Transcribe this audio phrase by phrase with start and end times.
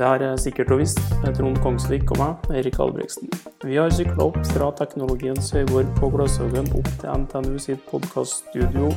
[0.00, 3.28] Det er sikkert og visst med Trond Kongsvik og meg, Erik Albrigtsen.
[3.68, 8.88] Vi har sykla opp fra teknologiens høyborg på Glasshaugen opp til NTNU sitt podkaststudio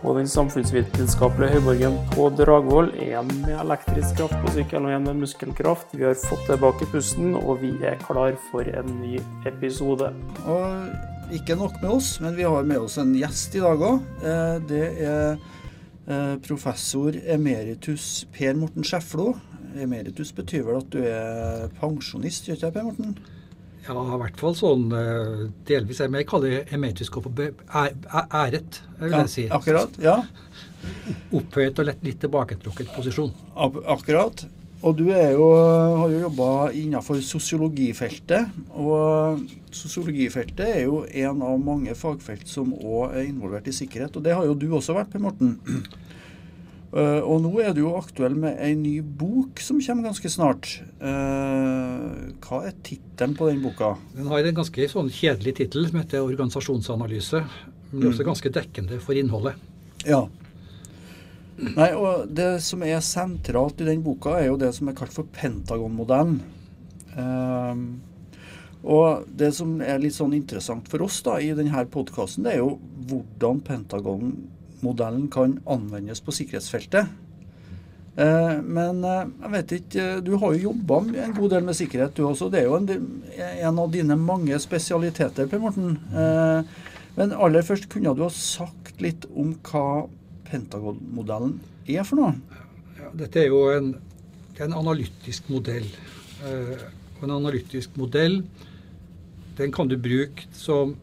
[0.00, 2.88] på den samfunnsvitenskapelige høyborgen på Dragvoll.
[3.04, 5.92] Én med elektrisk kraft på sykkelen og én med muskelkraft.
[5.92, 9.18] Vi har fått tilbake pusten, og vi er klar for en ny
[9.50, 10.08] episode.
[10.48, 14.08] Og ikke nok med oss, men vi har med oss en gjest i dag òg.
[14.72, 19.34] Det er eh, professor emeritus Per Morten Skjeflo.
[19.82, 23.16] Emeritus betyr vel at du er pensjonist, gjør ikke det, Per Morten?
[23.86, 25.52] Ja, i hvert fall sånn delvis.
[25.68, 26.00] delvis.
[26.02, 27.30] Jeg kaller det emeritus gå på
[27.70, 29.44] æret, vil jeg si.
[29.54, 30.18] Akkurat, ja.
[31.34, 33.30] Opphøyet og litt tilbaketrukket posisjon.
[33.54, 34.42] Akkurat.
[34.86, 35.46] Og du jo,
[35.96, 38.50] har jo jobba innenfor sosiologifeltet.
[38.76, 44.18] Og sosiologifeltet er jo en av mange fagfelt som òg er involvert i sikkerhet.
[44.18, 45.56] Og det har jo du også vært, Per Morten.
[46.96, 50.68] Uh, og nå er du jo aktuell med ei ny bok som kommer ganske snart.
[50.96, 53.90] Uh, hva er tittelen på den boka?
[54.14, 57.42] Den har en ganske sånn kjedelig tittel som heter 'Organisasjonsanalyse'.
[57.90, 58.30] Men det er også mm.
[58.30, 59.60] ganske dekkende for innholdet.
[60.08, 60.24] Ja.
[61.56, 65.12] Nei, og Det som er sentralt i den boka, er jo det som er kalt
[65.12, 66.40] for Pentagon-modellen.
[67.12, 67.76] Uh,
[68.88, 72.64] og Det som er litt sånn interessant for oss da i denne podkasten, det er
[72.64, 74.36] jo hvordan Pentagon
[74.84, 77.12] modellen kan anvendes på sikkerhetsfeltet.
[78.16, 82.16] Eh, men eh, jeg vet ikke, du har jo jobba en god del med sikkerhet,
[82.16, 82.48] du også.
[82.52, 82.88] Det er jo en,
[83.36, 85.98] en av dine mange spesialiteter, Per Morten.
[86.16, 90.06] Eh, men aller først, kunne du ha sagt litt om hva
[90.48, 91.58] Pentagon-modellen
[91.90, 92.60] er for noe?
[92.96, 93.92] Ja, dette er jo en,
[94.62, 95.88] en analytisk modell.
[96.46, 98.42] Og en analytisk modell
[99.56, 100.94] den kan du bruke som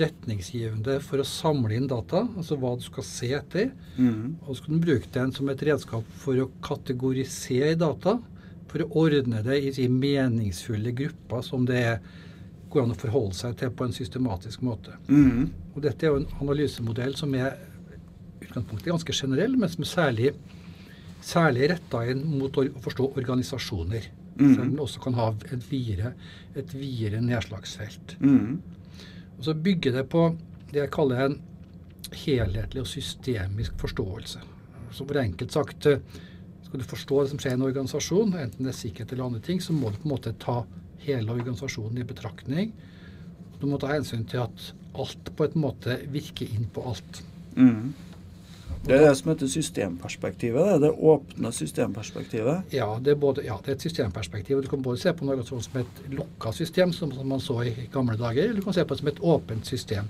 [0.00, 3.70] retningsgivende for å samle inn data, altså hva du skal se etter.
[3.96, 4.36] Mm.
[4.44, 8.18] Og så kan du bruke den som et redskap for å kategorisere data,
[8.66, 11.84] for å ordne det i meningsfulle grupper som det
[12.70, 14.96] går an å forholde seg til på en systematisk måte.
[15.08, 15.48] Mm.
[15.74, 17.56] Og dette er jo en analysemodell som er
[18.42, 20.32] utgangspunktet ganske generell, men som er særlig,
[21.24, 24.10] særlig retta inn mot å forstå organisasjoner.
[24.36, 24.50] Mm.
[24.50, 26.12] Så den også kan ha et videre,
[26.58, 28.18] et videre nedslagsfelt.
[28.20, 28.58] Mm.
[29.38, 30.28] Og så bygger det på
[30.72, 31.36] det jeg kaller en
[32.14, 34.42] helhetlig og systemisk forståelse.
[34.94, 35.98] Så for enkelt sagt, eh,
[36.64, 39.40] skal du forstå det som skjer i en organisasjon, enten det er sikkerhet eller andre
[39.40, 40.64] ting, så må du på en måte ta
[41.06, 42.72] hele organisasjonen i betraktning.
[43.60, 47.22] Du må ta hensyn til at alt på en måte virker inn på alt.
[47.56, 47.94] Mm.
[48.86, 50.68] Det er det som heter systemperspektivet.
[50.76, 52.74] Det det åpne systemperspektivet.
[52.74, 54.62] Ja, det både, ja, det er et systemperspektiv.
[54.62, 58.14] Du kan både se på noe som et lukka system, som, man så i gamle
[58.16, 60.08] dager, eller du kan se på det som et åpent system.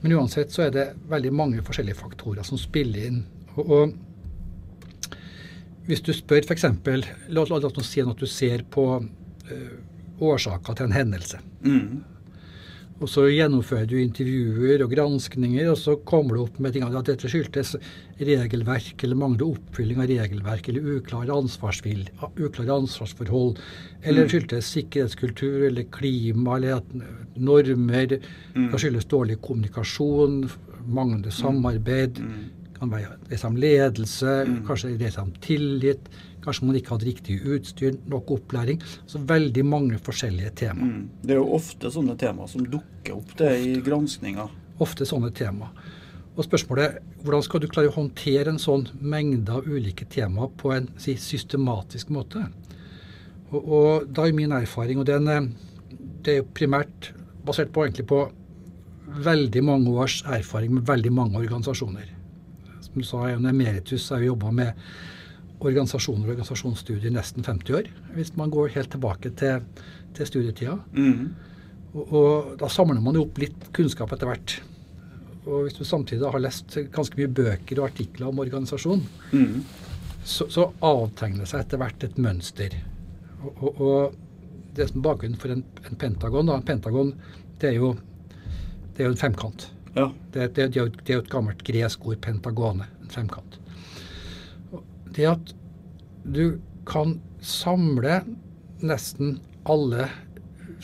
[0.00, 3.22] Men uansett så er det veldig mange forskjellige faktorer som spiller inn.
[3.56, 3.92] Og, og
[5.86, 6.64] hvis du spør f.eks.
[6.64, 9.72] La, la, la oss si at du ser på uh,
[10.20, 11.40] årsaker til en hendelse.
[11.62, 12.04] Mm.
[12.96, 17.10] Og så gjennomfører du intervjuer og granskninger, og så kommer du opp med ting at
[17.10, 17.74] dette skyldtes
[18.16, 21.36] regelverk eller manglende oppfylling av regelverk eller uklare,
[22.40, 23.60] uklare ansvarsforhold.
[24.00, 24.30] Eller mm.
[24.32, 26.80] skyldtes sikkerhetskultur eller klima eller
[27.36, 28.16] normer.
[28.54, 28.70] Mm.
[28.72, 30.46] Det skyldes dårlig kommunikasjon,
[30.86, 31.38] manglende mm.
[31.42, 32.22] samarbeid.
[32.24, 32.65] Mm.
[32.76, 34.32] Kan være det om ledelse,
[34.66, 36.08] kanskje det om tillit.
[36.44, 38.82] Kanskje man ikke hadde riktig utstyr, nok opplæring.
[39.10, 40.86] Så veldig mange forskjellige tema.
[40.86, 41.08] Mm.
[41.22, 43.62] Det er jo ofte sånne tema som dukker opp det ofte.
[43.66, 44.46] i granskinga.
[44.84, 45.72] Ofte sånne tema.
[46.36, 50.52] Og spørsmålet er hvordan skal du klare å håndtere en sånn mengde av ulike temaer
[50.60, 52.44] på en si, systematisk måte?
[53.50, 55.48] Og, og, da er min erfaring, og den, eh,
[56.22, 57.12] det er jo primært
[57.46, 58.26] basert på, egentlig på
[59.26, 62.15] veldig mange års erfaring med veldig mange organisasjoner.
[62.96, 64.78] Som du sa, er en emeritus, jeg har jobba med
[65.60, 69.66] organisasjoner og organisasjonsstudier i nesten 50 år, hvis man går helt tilbake til,
[70.16, 70.78] til studietida.
[70.96, 71.26] Mm.
[71.92, 74.54] Og, og, da samler man jo opp litt kunnskap etter hvert.
[75.44, 79.04] Og hvis du samtidig har lest ganske mye bøker og artikler om organisasjon,
[79.36, 79.60] mm.
[80.24, 82.80] så, så, avtegner det seg etter hvert et mønster.
[83.42, 87.12] Og, og, og det som er bakgrunnen for en, en pentagon da, En pentagon
[87.60, 87.92] det er jo,
[88.96, 89.68] det er jo en femkant.
[89.96, 90.10] Ja.
[90.32, 92.88] Det, det, det, det er jo et gammelt gresk ord, pentagone.
[93.02, 93.60] En femkant
[95.16, 95.52] det at
[96.26, 96.58] du
[96.88, 98.20] kan samle
[98.84, 100.08] nesten alle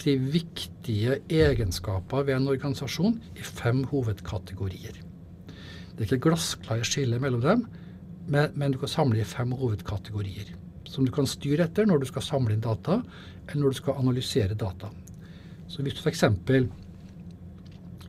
[0.03, 4.97] de viktige egenskaper ved en organisasjon i fem hovedkategorier.
[5.93, 7.67] Det er ikke glassklare skille mellom dem,
[8.26, 10.55] men, men, du kan samle i fem hovedkategorier.
[10.88, 13.00] Som du kan styre etter når du skal samle inn data,
[13.49, 14.88] eller når du skal analysere data.
[15.69, 16.25] Så hvis du f.eks.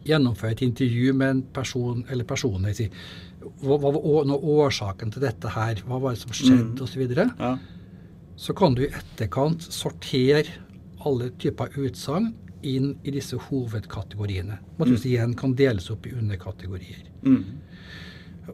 [0.07, 2.75] gjennomfører et intervju med en person eller personer,
[3.63, 5.81] hva, hva var årsaken til dette her?
[5.87, 6.83] Hva var det som skjedde, mm.
[6.85, 7.03] osv.
[7.09, 7.51] Så, ja.
[8.45, 10.45] så kan du i etterkant sortere
[11.03, 12.31] alle typer utsagn
[12.63, 14.59] inn i disse hovedkategoriene.
[14.77, 15.01] Som mm.
[15.09, 17.03] igjen kan deles opp i underkategorier.
[17.25, 17.43] Mm.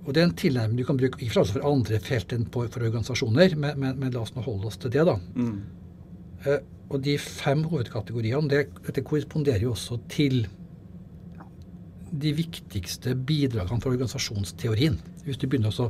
[0.04, 2.86] Og Det er en tilnærming du kan bruke ikke for andre felt enn på, for
[2.86, 5.06] organisasjoner, men, men, men, la oss nå holde oss til det.
[5.06, 5.18] da.
[5.36, 5.56] Mm.
[6.46, 6.60] Eh,
[6.90, 10.48] og De fem hovedkategoriene det, dette korresponderer jo også til
[12.12, 14.98] de viktigste bidragene for organisasjonsteorien.
[15.26, 15.90] Hvis du begynner også,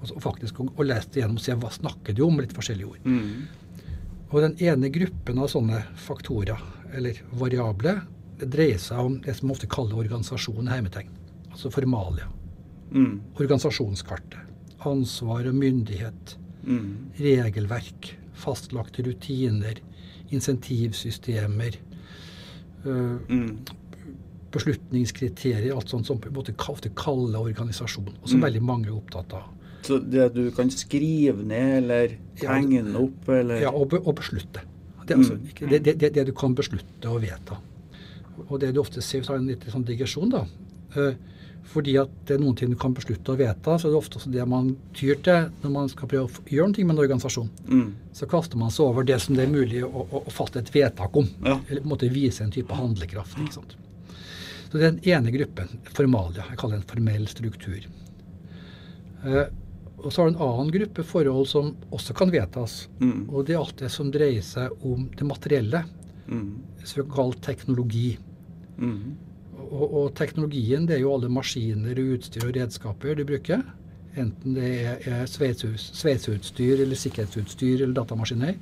[0.00, 2.94] også faktisk å, å, lese det gjennom og se hva snakker du om litt forskjellige
[2.94, 3.08] ord.
[3.08, 3.88] Mm.
[4.30, 6.60] Og Den ene gruppen av sånne faktorer,
[6.94, 7.96] eller variable,
[8.40, 11.10] det dreier seg om det som ofte kaller organisasjon hermetegn.
[11.50, 12.30] Altså formalia.
[12.94, 13.20] Mm.
[13.36, 14.46] Organisasjonskartet.
[14.88, 16.36] Ansvar og myndighet.
[16.64, 17.12] Mm.
[17.18, 18.14] Regelverk.
[18.40, 19.82] Fastlagte rutiner.
[20.32, 21.76] Insentivsystemer.
[22.86, 23.79] Uh, mm
[24.54, 28.46] beslutningskriterier, alt sånt som på en måte ofte kaller organisasjon, og som mm.
[28.48, 29.48] veldig mange er opptatt av.
[29.86, 33.28] Så det du kan skrive ned eller tegne ja, opp?
[33.32, 33.64] Eller?
[33.64, 34.62] Ja, og, og beslutte.
[35.06, 35.68] Det, altså, mm.
[35.70, 37.58] det, det, det, du kan beslutte og vedta.
[38.46, 40.44] Og det du ofte ser, så har en litt sånn digresjon, da.
[40.96, 41.16] Eh,
[41.70, 44.18] fordi at det er noen ting du kan beslutte og vedta, så er det ofte
[44.18, 47.50] også det man tyr til når man skal prøve å gjøre noe med en organisasjon.
[47.68, 47.90] Mm.
[48.16, 50.72] Så kaster man seg over det som det er mulig å, å, å fatte et
[50.74, 51.28] vedtak om.
[51.44, 51.60] Ja.
[51.68, 53.38] Eller på en måte vise en type handlekraft.
[53.38, 53.76] ikke sant?
[54.70, 56.44] Så det er den ene gruppen, formalia.
[56.52, 57.88] Jeg kaller det en formell struktur.
[59.26, 59.48] Eh,
[60.00, 62.84] og så har du en annen gruppe forhold som også kan vedtas.
[63.00, 63.26] Mm.
[63.28, 65.82] Og det er alt det som dreier seg om det materielle.
[66.30, 66.62] Mm.
[67.10, 68.14] Kaller teknologi.
[68.78, 69.16] Mm.
[69.70, 73.66] Og, og, teknologien det er jo alle maskiner, utstyr og redskaper du bruker.
[74.18, 78.56] Enten det er, er sveiseutstyr eller sikkerhetsutstyr eller datamaskiner.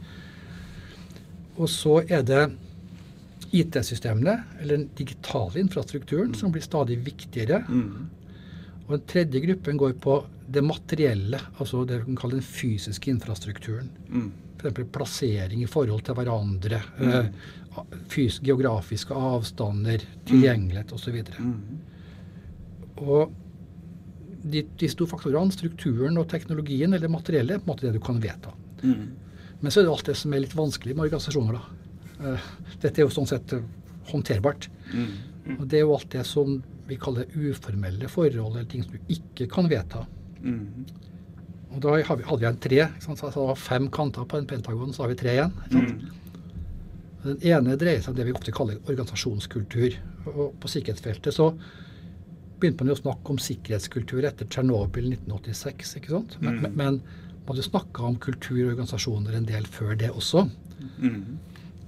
[1.59, 2.43] Og så er det
[3.51, 7.63] IT-systemene, eller den digitale infrastrukturen, som blir stadig viktigere.
[7.69, 8.09] Mm.
[8.87, 10.19] Og Den tredje gruppen går på
[10.49, 13.91] det materielle, altså det vi kan kalle den fysiske infrastrukturen.
[14.09, 14.31] Mm.
[14.59, 14.89] F.eks.
[14.93, 17.11] plassering i forhold til hverandre, mm.
[17.13, 21.21] eh, geografiske avstander, tilgjengelighet osv.
[21.39, 21.61] Mm.
[23.05, 23.33] Og
[24.43, 27.97] de, de store faktorene, strukturen og teknologien, eller det materielle, er på en måte det
[27.97, 28.55] du kan vedta.
[28.83, 29.05] Mm.
[29.61, 31.59] Men så er det alt det som er litt vanskelig med organisasjoner.
[31.59, 31.78] da.
[32.19, 32.47] Eh,
[32.83, 33.65] dette er jo sånn sett eh,
[34.11, 34.69] håndterbart.
[34.93, 35.09] Mm.
[35.49, 35.57] Mm.
[35.59, 39.13] Og det er jo alt det som vi kaller uformelle forhold, eller ting som du
[39.13, 40.05] ikke kan vedta.
[40.41, 40.87] Mm.
[41.69, 42.87] Og da hadde vi en tre.
[43.03, 45.53] Så det var fem kanter på en pentagon, så har vi tre igjen.
[47.25, 49.99] Den ene dreier seg om det vi ofte kaller organisasjonskultur.
[50.33, 51.51] Og på sikkerhetsfeltet så
[52.59, 55.97] begynte man jo å snakke om sikkerhetskultur etter Tsjernobyl 1986.
[56.01, 56.39] ikke sant?
[56.41, 56.79] Men, mm.
[56.79, 57.01] men
[57.49, 60.47] man hadde snakka om kultur og organisasjoner en del før det også.
[61.03, 61.39] Mm.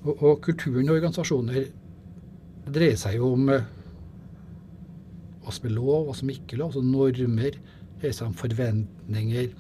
[0.01, 1.69] Og, og kulturen i organisasjoner
[2.71, 3.67] dreier seg jo om eh,
[5.45, 6.73] hva som er lov, hva som ikke er lov.
[6.73, 7.57] altså Normer.
[7.91, 9.51] Det dreier seg om forventninger.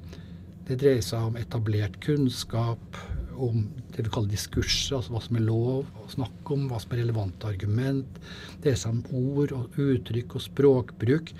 [0.68, 3.00] Det dreier seg om etablert kunnskap,
[3.40, 3.64] om
[3.94, 7.02] det vi kaller diskurser, altså hva som er lov å snakke om, hva som er
[7.02, 8.20] relevante argument.
[8.60, 11.34] Det dreier seg om ord og uttrykk og språkbruk.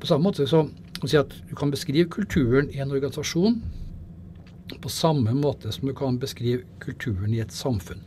[0.00, 0.64] På samme måte så
[0.98, 3.60] kan si at du kan beskrive kulturen i en organisasjon
[4.82, 8.00] på samme måte som du kan beskrive kulturen i et samfunn.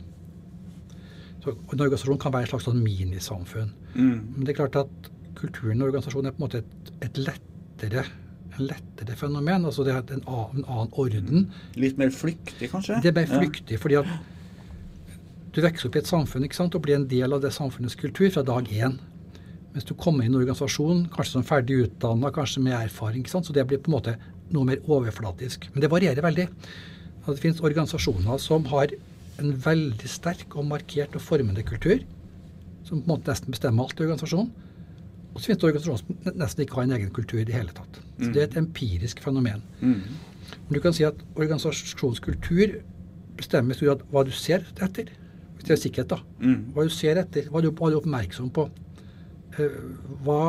[1.44, 3.72] Så En organisasjon kan være et slags sånn minisamfunn.
[3.94, 4.20] Mm.
[4.34, 8.06] Men det er klart at kulturen i organisasjonen er på en måte et, et lettere
[8.56, 9.64] en lettere fenomen.
[9.64, 11.50] altså Det er en annen, en annen orden.
[11.76, 13.00] Litt mer flyktig, kanskje?
[13.02, 13.82] Det er mer flyktig, ja.
[13.82, 14.06] fordi at
[15.52, 17.96] du vokser opp i et samfunn ikke sant, og blir en del av det samfunnets
[17.96, 18.98] kultur fra dag én.
[19.72, 23.24] Mens du kommer inn i en organisasjon, kanskje som ferdig utdanna, kanskje med erfaring.
[23.24, 24.16] ikke sant, Så det blir på en måte
[24.54, 25.68] noe mer overflatisk.
[25.72, 26.46] Men det varierer veldig.
[27.26, 28.92] Det finnes organisasjoner som har
[29.42, 32.04] en veldig sterk og markert og formende kultur,
[32.86, 34.52] som på en måte nesten bestemmer alt i organisasjonen.
[35.34, 37.74] Og så finnes det organisasjoner som nesten ikke har en egen kultur i det hele
[37.76, 38.00] tatt.
[38.16, 39.62] Så Det er et empirisk fenomen.
[39.80, 40.00] Mm.
[40.68, 42.78] Men du kan si at organisasjonskultur
[43.36, 45.10] bestemmer i stor grad hva du ser etter.
[45.56, 46.20] Hvis det er sikkerhet, da.
[46.40, 46.72] Mm.
[46.72, 48.68] Hva du ser etter, hva du, hva du er oppmerksom på.
[49.58, 49.76] Uh,
[50.24, 50.40] hva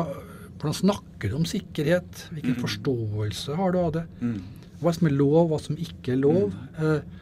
[0.58, 2.24] hvordan snakker du om sikkerhet?
[2.34, 2.62] Hvilken mm.
[2.64, 4.04] forståelse har du av det?
[4.20, 4.38] Mm.
[4.82, 6.54] Hva som er lov, hva som ikke er lov?
[6.54, 6.84] Mm.
[6.84, 7.18] Eh,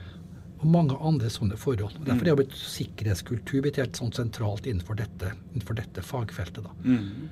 [0.57, 1.99] og mange andre sånne forhold.
[2.01, 6.65] Og derfor er jo sikkerhetskultur blitt helt sånn sentralt innenfor dette, innenfor dette fagfeltet.
[6.65, 6.73] da.
[6.87, 7.29] Mm.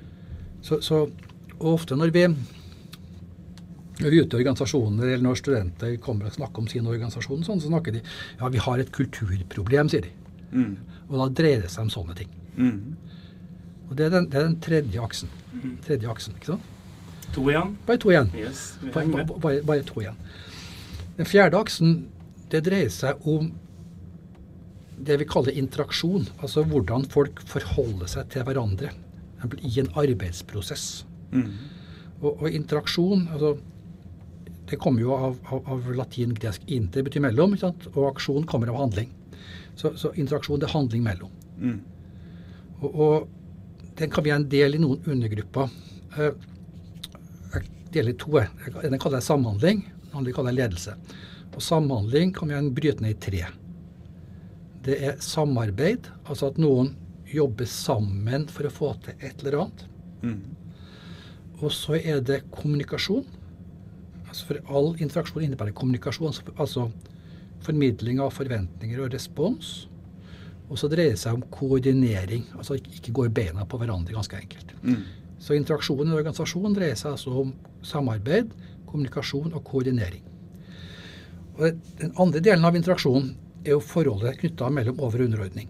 [0.65, 1.01] Så, så,
[1.57, 6.61] ofte når vi, når vi er ute i organisasjoner, eller når studenter kommer og snakker
[6.61, 10.13] om sin organisasjon, sånn, så snakker de ja, vi har et kulturproblem, sier de.
[10.53, 10.73] Mm.
[11.09, 12.29] Og da dreier det seg om sånne ting.
[12.55, 12.77] Mm.
[13.89, 15.31] Og det er, den, det er den tredje aksen.
[15.85, 16.71] Tredje aksen, ikke sant?
[17.35, 17.75] To igjen.
[17.85, 18.31] Bare to igjen.
[18.37, 18.63] Yes,
[18.93, 20.17] bare, bare, bare, to igjen.
[21.17, 21.95] Den fjerde aksen
[22.51, 23.51] det dreier seg om
[25.05, 26.29] det vi kaller interaksjon.
[26.39, 28.93] Altså hvordan folk forholder seg til hverandre
[29.61, 31.05] i en arbeidsprosess.
[31.31, 31.49] Mm.
[32.21, 33.55] Og, og, interaksjon altså,
[34.69, 37.53] det kommer jo av, av, av latin, gresk 'inter', betyr mellom,
[37.93, 39.11] og aksjon kommer av handling.
[39.75, 41.33] Så, så interaksjon det er handling mellom.
[41.59, 41.81] Mm.
[42.81, 43.27] Og, og
[43.95, 45.69] den kan vi ha en del i noen undergrupper.
[46.17, 46.31] Eh,
[47.55, 47.69] Jeg
[48.03, 48.31] deler i to.
[48.83, 49.77] Den kaller jeg samhandling,
[50.09, 50.95] den andre kaller jeg ledelse.
[51.55, 53.45] Og samhandling kan vi ha en bryte ned i tre.
[54.83, 56.91] Det er samarbeid, altså at noen
[57.31, 59.85] jobber sammen for å få til et eller annet.
[60.21, 60.41] Mm.
[61.63, 63.23] Og så er det kommunikasjon.
[64.27, 66.91] Altså for all interaksjon innebærer kommunikasjon, altså- altså
[67.65, 69.87] formidling av forventninger og respons.
[70.65, 74.37] Og så dreier det seg om koordinering, altså ikke gå i beina på hverandre, ganske
[74.39, 74.73] enkelt.
[74.81, 75.03] Mm.
[75.37, 77.51] Så interaksjonen i en organisasjon dreier seg altså om
[77.85, 78.53] samarbeid,
[78.89, 80.23] kommunikasjon og koordinering.
[81.55, 85.69] Og Den andre delen av interaksjonen er jo forholdet knytta mellom over- og underordning.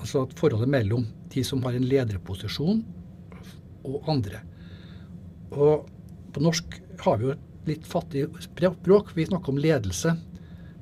[0.00, 2.82] Altså at forholdet mellom de som har en lederposisjon
[3.84, 4.40] og andre.
[5.52, 5.88] Og
[6.34, 9.14] på norsk har vi jo et litt fattig språk.
[9.14, 10.16] Vi snakker om ledelse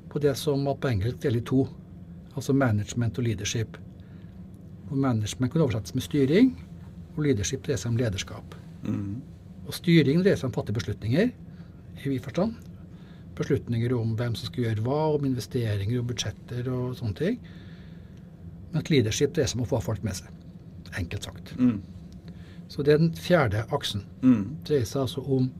[0.09, 1.67] på det som på engelsk deler i to.
[2.35, 3.77] Altså management og leadership.
[4.89, 6.53] Og management kan oversettes med styring,
[7.15, 8.55] og leadership dreier seg om lederskap.
[8.83, 9.21] Mm.
[9.67, 11.33] Og styring dreier seg om fattige fatte beslutninger,
[12.03, 12.55] i vid forstand.
[13.37, 17.39] Beslutninger om hvem som skal gjøre hva, om investeringer og budsjetter og sånne ting.
[18.71, 20.29] Men at leadership dreier seg om å få folk med seg.
[20.99, 21.53] Enkelt sagt.
[21.57, 21.81] Mm.
[22.69, 24.05] Så det er den fjerde aksen.
[24.21, 24.57] Mm.
[24.65, 25.51] dreier seg altså om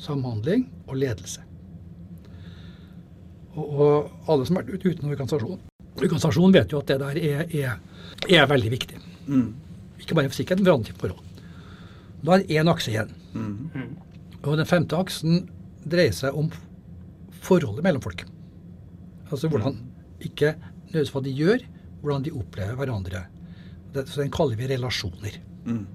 [0.00, 1.44] samhandling og ledelse.
[3.52, 5.60] Og, og alle som har vært ute uten organisasjon,
[6.02, 7.76] organisasjon vet jo at det der er, er,
[8.28, 9.00] er veldig viktig.
[9.26, 9.48] Mm.
[10.02, 11.28] Ikke bare for sikkerheten, men for andre forhold.
[12.22, 13.14] Da er det én akse igjen.
[13.34, 13.88] Mm.
[14.42, 15.46] Og den femte aksen
[15.82, 16.50] dreier seg om
[17.42, 18.24] forholdet mellom folk.
[19.30, 19.78] Altså hvordan
[20.22, 20.52] Ikke
[20.92, 21.62] nødvendigvis hva de gjør,
[22.02, 23.24] hvordan de opplever hverandre.
[23.94, 25.38] Det, så Den kaller vi relasjoner.
[25.64, 25.86] Mm.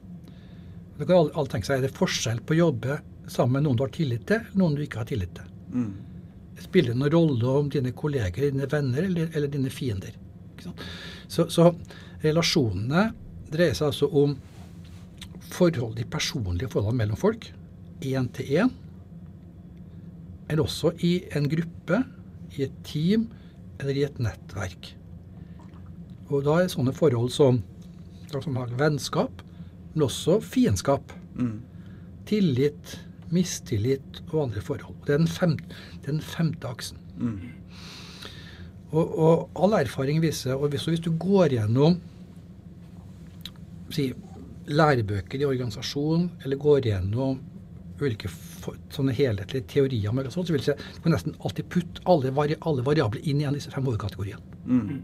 [0.98, 3.78] Da kan alle, alle tenke seg, Er det forskjell på å jobbe sammen med noen
[3.78, 5.54] du har tillit til, eller noen du ikke har tillit til?
[5.72, 5.94] Mm.
[6.62, 10.16] Spiller det noen rolle om dine kolleger, dine venner eller, eller dine fiender?
[11.30, 11.70] Så, så
[12.24, 13.12] relasjonene
[13.52, 14.36] dreier seg altså om
[15.54, 17.50] forhold, de personlige forholdene mellom folk,
[18.04, 18.72] én til én,
[20.48, 22.02] eller også i en gruppe,
[22.58, 23.28] i et team
[23.78, 24.94] eller i et nettverk.
[26.32, 27.62] Og da er sånne forhold som,
[28.34, 29.44] som har vennskap,
[29.94, 31.62] men også fiendskap Mm.
[32.26, 33.00] tillit,
[33.34, 34.96] mistillit og andre forhold.
[35.08, 37.00] Det er den femte, den femte aksen.
[37.18, 37.40] Mm.
[38.92, 41.98] Og, og all erfaring viser, og hvis, hvis du går gjennom
[43.92, 44.10] si,
[44.68, 47.40] lærebøker i organisasjonen, eller går gjennom
[47.98, 52.32] ulike for, sånne helhetlige teorier, med, så vil jeg du nesten alltid putte alle,
[52.62, 54.60] alle variabler inn i en av disse fem hovedkategoriene.
[54.68, 55.00] Mm.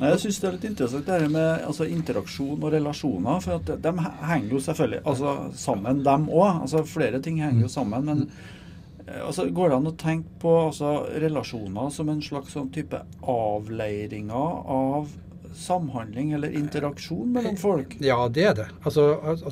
[0.00, 3.42] Nei, jeg syns det er litt interessant det her med altså, interaksjon og relasjoner.
[3.44, 3.92] For at de
[4.26, 6.64] henger jo selvfølgelig altså, sammen, dem òg.
[6.64, 8.08] Altså, flere ting henger jo sammen.
[8.08, 8.24] Men
[9.06, 13.04] eh, altså, går det an å tenke på altså, relasjoner som en slags sånn type
[13.22, 15.12] avleiringer av
[15.54, 17.94] samhandling eller interaksjon mellom folk?
[18.02, 18.66] Ja, det er det.
[18.82, 19.04] Altså,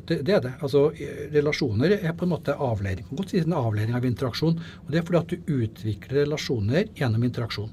[0.08, 0.52] det, det er det.
[0.58, 0.88] Altså,
[1.30, 3.06] relasjoner er på en måte avleiring.
[3.14, 4.58] Godt si en avleiring av interaksjon.
[4.58, 7.70] Og det er fordi at du utvikler relasjoner gjennom interaksjon.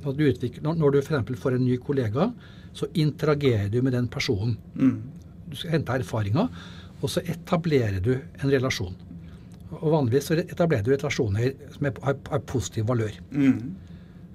[0.00, 1.40] At du utvikler, når, når du f.eks.
[1.42, 2.30] får en ny kollega,
[2.72, 4.56] så interagerer du med den personen.
[4.74, 4.96] Mm.
[5.50, 6.48] Du skal hente erfaringer,
[7.00, 8.96] og så etablerer du en relasjon.
[9.78, 13.16] Og vanligvis så etablerer du relasjoner som har, har positiv valør.
[13.30, 13.74] Mm.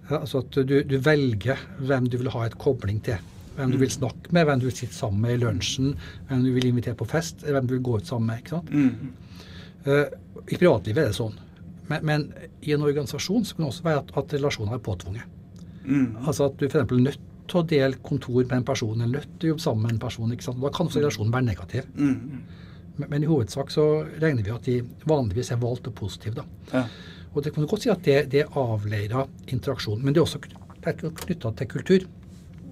[0.09, 3.21] Ja, altså at du, du velger hvem du vil ha et kobling til.
[3.55, 5.93] Hvem du vil snakke med, hvem du vil sitte sammen med i lunsjen,
[6.27, 8.43] hvem du vil invitere på fest, eller hvem du vil gå ut sammen med.
[8.43, 8.69] ikke sant?
[8.69, 9.13] Mm.
[9.85, 11.37] Uh, I privatlivet er det sånn.
[11.87, 12.25] Men, men
[12.65, 15.31] i en organisasjon så kan det også være at, at relasjoner er påtvunget.
[15.87, 16.17] Mm.
[16.27, 16.75] Altså at du f.eks.
[16.81, 19.83] er nødt til å dele kontor med en person, eller nødt til å jobbe sammen
[19.83, 20.31] med en person.
[20.33, 20.61] ikke sant?
[20.61, 21.89] Da kan også relasjonen være negativ.
[21.95, 22.41] Mm.
[22.97, 23.85] Men, men i hovedsak så
[24.21, 26.35] regner vi at de vanligvis er valgt og positive.
[26.41, 26.45] da.
[26.73, 26.85] Ja.
[27.35, 29.99] Og det kan du godt si at det, det avleirer interaksjon.
[30.01, 30.39] Men det er også
[31.25, 32.05] knytta til kultur.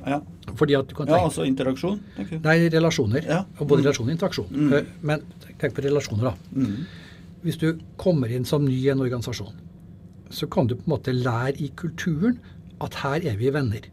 [0.07, 0.19] Ja.
[0.59, 1.99] Fordi at du kan ja, altså interaksjon.
[2.43, 3.23] Nei, relasjoner.
[3.27, 3.41] Ja.
[3.59, 3.67] Mm.
[3.67, 3.85] både Mm.
[3.85, 4.49] relasjon og interaksjon.
[4.51, 4.73] Mm.
[4.73, 5.21] Eh, Men
[5.59, 6.33] tenk på relasjoner, da.
[6.55, 6.85] Mm.
[7.43, 9.53] Hvis du kommer inn som ny i en organisasjon,
[10.29, 12.39] så kan du på en måte lære i kulturen
[12.85, 13.89] at her er vi venner.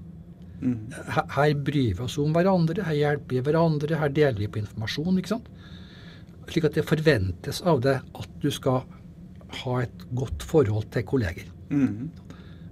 [0.60, 0.92] Mm.
[0.92, 4.60] Her, her bryr vi oss om hverandre, her hjelper vi hverandre, her deler vi på
[4.62, 5.20] informasjon.
[5.20, 5.50] ikke sant?
[6.50, 8.82] Slik at det forventes av deg at du skal
[9.62, 11.48] ha et godt forhold til kolleger.
[11.70, 12.10] Mm.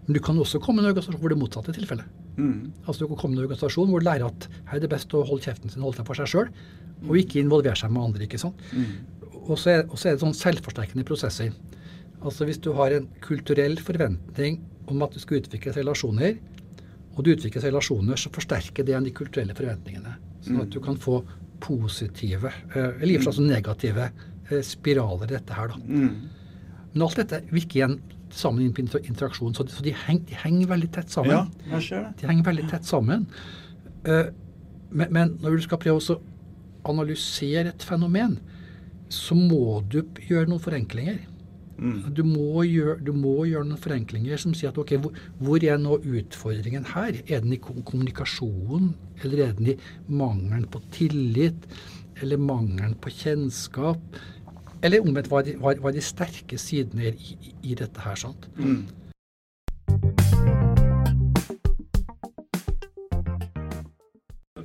[0.07, 2.17] Men du kan også komme i en organisasjon hvor det motsatte er tilfellet.
[2.39, 2.73] Mm.
[2.87, 5.15] Altså Du kan komme i en organisasjon hvor du lærer at her er det best
[5.15, 6.53] å holde kjeften sin, holde seg for seg sjøl,
[7.07, 8.27] og ikke involvere seg med andre.
[8.27, 8.61] ikke sant?
[8.73, 9.27] Mm.
[9.49, 11.55] Og så er, er det sånn selvforsterkende prosesser.
[12.19, 16.39] Altså Hvis du har en kulturell forventning om at du skal utvikle relasjoner,
[17.15, 20.15] og du utvikler relasjoner, så forsterker det igjen de kulturelle forventningene.
[20.47, 21.21] Sånn at du kan få
[21.63, 25.73] positive, eh, eller i og for seg også negative eh, spiraler i dette her.
[25.73, 25.79] da.
[25.83, 26.85] Mm.
[26.93, 27.99] Men alt dette virker igjen
[28.35, 31.35] sammen inn på interaksjon, så, de, heng, de henger veldig tett sammen.
[31.35, 32.13] Ja, jeg ser det.
[32.21, 33.27] De henger veldig tett sammen.
[34.05, 34.31] Eh,
[34.91, 36.21] men, men når du skal prøve å
[36.89, 38.39] analysere et fenomen,
[39.13, 41.21] så må du gjøre noen forenklinger.
[41.79, 41.99] Mm.
[42.15, 45.79] Du må, gjøre, du må gjøre noen forenklinger som sier at ok, hvor, hvor er
[45.79, 47.21] nå utfordringen her?
[47.29, 48.91] Er den i kom- kommunikasjonen,
[49.23, 49.77] eller er den i
[50.11, 51.69] mangelen på tillit,
[52.23, 54.19] eller mangelen på kjennskap?
[54.83, 58.19] Eller omvendt, hva er de sterke sidene i, i, i dette her?
[58.19, 58.51] sant?
[58.59, 58.83] Mm.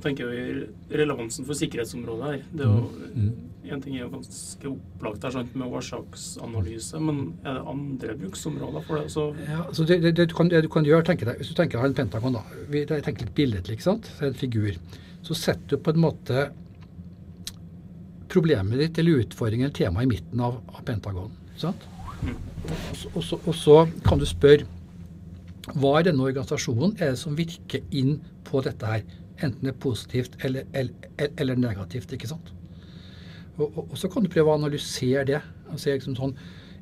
[0.04, 0.44] Tenker i
[0.92, 2.46] relevansen for sikkerhetsområdet her.
[2.52, 3.32] Det er jo,
[3.64, 8.84] En ting er jo ganske opplagt her, sant, med årsaksanalyse, men er det andre bruksområder
[8.84, 9.12] for det?
[9.14, 11.48] Så, Ja, så det, det, det, du kan, det du kan gjøre, tenke deg, Hvis
[11.48, 14.10] du tenker deg en pentagon, da, vi jeg tenker litt billedlig, ikke sant?
[14.20, 14.76] En figur.
[15.24, 16.50] Så setter du på en måte
[18.28, 21.32] problemet ditt eller utfordringen eller temaet i midten av, av Pentagon.
[21.56, 21.88] sant?
[22.24, 24.66] Og, så, og, så, og så kan du spørre
[25.72, 29.04] hva i denne organisasjonen er det som virker inn på dette her?
[29.42, 32.12] Enten det er positivt eller, eller, eller negativt.
[32.12, 32.52] ikke sant?
[33.56, 35.40] Og, og, og så kan du prøve å analysere det.
[35.70, 36.36] og se liksom sånn,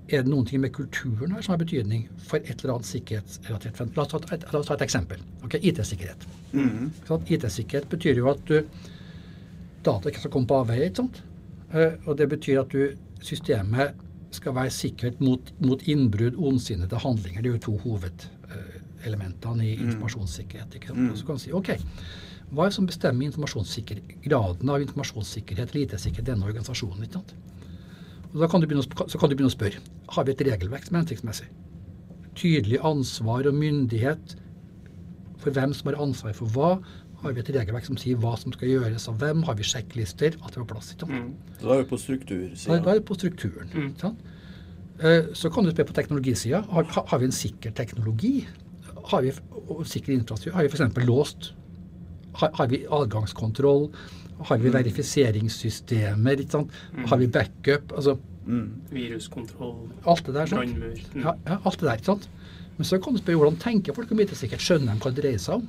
[0.08, 3.76] Er det noen ting med kulturen her som har betydning for et eller annet sikkerhetsrelatert
[3.76, 3.94] fenomen?
[3.96, 4.02] La
[4.52, 5.20] la oss ta et eksempel.
[5.44, 6.26] Ok, IT-sikkerhet.
[6.52, 6.90] Mm.
[7.08, 7.32] -hmm.
[7.32, 8.64] IT-sikkerhet betyr jo at du,
[9.84, 10.84] data ikke skal komme på avveie.
[10.84, 11.22] ikke sant?
[11.74, 13.94] Eh, og det betyr at du, systemet
[14.30, 17.42] skal være sikkert mot, mot innbrudd, ondsinnede handlinger.
[17.42, 20.74] Det er jo to hovedelementene i informasjonssikkerhet.
[20.74, 21.10] ikke sant?
[21.10, 21.70] Og så kan du si ok,
[22.52, 23.24] hva er det som bestemmer
[24.22, 27.02] graden av informasjonssikkerhet eller IT-sikkerhet i denne organisasjonen?
[27.06, 27.34] ikke sant?
[28.32, 29.80] Og da kan du begynne å, så kan du begynne å spørre
[30.12, 31.48] har vi et regelverk som er hensiktsmessig.
[32.36, 34.36] Tydelig ansvar og myndighet
[35.42, 36.72] for hvem som har ansvar for hva.
[37.22, 39.44] Har vi et regelverk som sier hva som skal gjøres av hvem?
[39.46, 40.36] Har vi sjekklister?
[40.42, 40.92] At det var plass.
[40.94, 41.12] ikke sant?
[41.12, 41.98] mm, da er vi på
[42.66, 43.70] Da, da er vi på strukturen.
[43.72, 43.88] Mm.
[43.92, 44.18] ikke sant?
[45.02, 46.62] Eh, Så kan du spørre på teknologisida.
[46.72, 48.46] Har, har- vi en sikker teknologi?
[49.12, 49.32] Har vi
[49.68, 50.56] og sikker infrastruktur?
[50.56, 51.06] Har vi f.eks.
[51.06, 51.52] låst?
[52.40, 53.88] Har, har vi adgangskontroll?
[54.48, 56.40] Har vi verifiseringssystemer?
[56.42, 56.70] ikke sant?
[57.08, 57.92] Har vi backup?
[57.96, 58.72] Altså Mm.
[58.90, 60.46] viruskontroll, alt det der.
[60.50, 61.20] brannmur mm.
[61.22, 62.24] Ja, ja, alt det der, ikke sant?
[62.76, 64.60] Men så kan du spørre hvordan tenker folk om IT-sikkerhet?
[64.64, 65.68] Skjønner de hva det dreier seg om?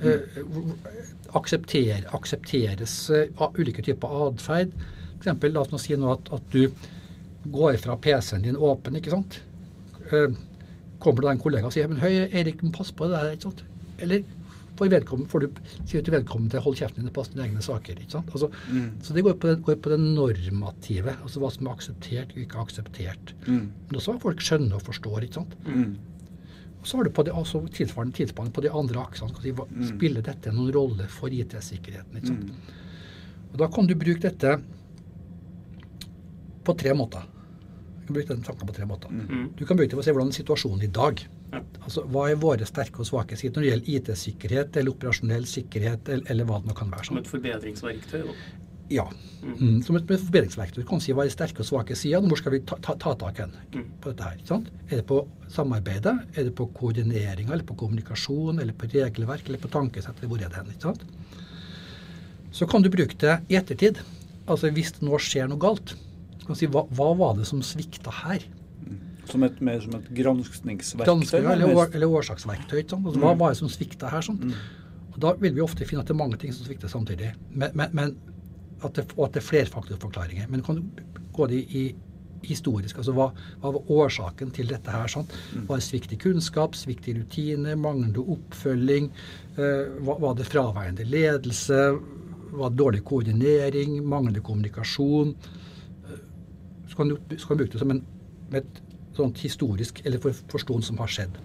[0.00, 4.70] Eh, hvor- hvor- aksepter, aksepteres uh, ulike typer atferd?
[5.20, 5.42] F.eks.
[5.52, 6.70] la oss nå si nå at, at du
[7.50, 9.40] går fra PC-en din åpen, ikke sant?
[10.12, 10.28] Eh,
[11.00, 13.64] kommer det en kollega og sier men høy, Erik, pass på det der, ikke sant?
[13.98, 14.22] Eller
[14.78, 15.48] får, får du
[15.86, 18.00] sier til vedkommende hold kjeften din og pass dine egne saker.
[18.00, 18.30] ikke sant?
[18.32, 18.90] Altså, Mm.
[19.02, 22.38] Så det går på, det, går på det normative, altså hva som er akseptert og
[22.42, 23.34] ikke akseptert.
[23.46, 23.70] Mm.
[23.90, 25.22] Men også hva folk skjønner og forstår.
[25.22, 25.54] ikke sant?
[25.66, 25.96] Mm.
[26.80, 29.30] Og så har du på det, altså tilsvarende tilspann på de andre aksene.
[29.30, 32.16] Skal si, hva, Spiller dette noen rolle for IT-sikkerheten?
[32.16, 32.50] ikke sant?
[33.52, 34.58] Og Da kan du bruke dette
[36.64, 37.24] på tre måter.
[38.00, 39.08] Du kan bruke den tanken på tre måter.
[39.08, 39.50] Mm.
[39.56, 41.22] Du kan bruke det for å se hvordan situasjonen i dag.
[41.84, 46.08] Altså, Hva er våre sterke og svake sider når det gjelder IT-sikkerhet eller operasjonell sikkerhet,
[46.08, 47.04] eller, eller hva det nå kan være.
[47.08, 47.24] Som sånn.
[47.24, 48.22] et forbedringsverktøy.
[48.28, 48.36] Da.
[48.92, 49.04] Ja.
[49.42, 49.78] Mm.
[49.82, 50.82] Som et forbedringsverktøy.
[50.82, 52.94] Du kan si hva er sterke og svake sider, og hvor skal vi ta, ta,
[53.00, 53.86] ta tak hen Mm.
[54.00, 54.38] på dette her.
[54.46, 54.68] sant?
[54.90, 59.58] Er det på samarbeidet, er det på koordineringa, eller på kommunikasjon, eller på regelverk, eller
[59.58, 60.66] på tankesett, eller hvor er det hen?
[60.74, 61.04] ikke sant?
[62.52, 63.98] Så kan du bruke det i ettertid.
[64.46, 65.94] Altså hvis det nå skjer noe galt.
[66.38, 68.44] Du kan si hva, hva var det som svikta her?
[69.30, 71.06] Som et, mer som et granskningsverktøy?
[71.08, 72.78] Granskning, eller, år, eller årsaksverktøy.
[72.82, 73.06] Ikke sant?
[73.06, 74.24] Altså, Hva var det som svikta her?
[74.26, 74.40] Sånn?
[75.14, 77.32] Og Da vil vi ofte finne at det er mange ting som svikter samtidig.
[77.50, 78.16] Men, men, men
[78.84, 80.48] at det, og at det er flerfaktorforklaringer.
[80.50, 81.84] Men kan du gå det i
[82.44, 83.30] historisk, altså hva,
[83.62, 85.08] hva var årsaken til dette her?
[85.08, 85.30] Sant?
[85.64, 89.06] Var det svikt i kunnskap, svikt i rutiner, manglende oppfølging?
[89.56, 91.78] Eh, var, var det fraværende ledelse?
[92.54, 93.96] Var det dårlig koordinering?
[94.04, 95.32] Manglende kommunikasjon?
[96.04, 96.18] Eh,
[96.90, 98.04] Så kan du, så kan du bruke det som en,
[98.52, 98.82] et
[99.16, 101.38] sånt historisk eller for, forståen som har skjedd.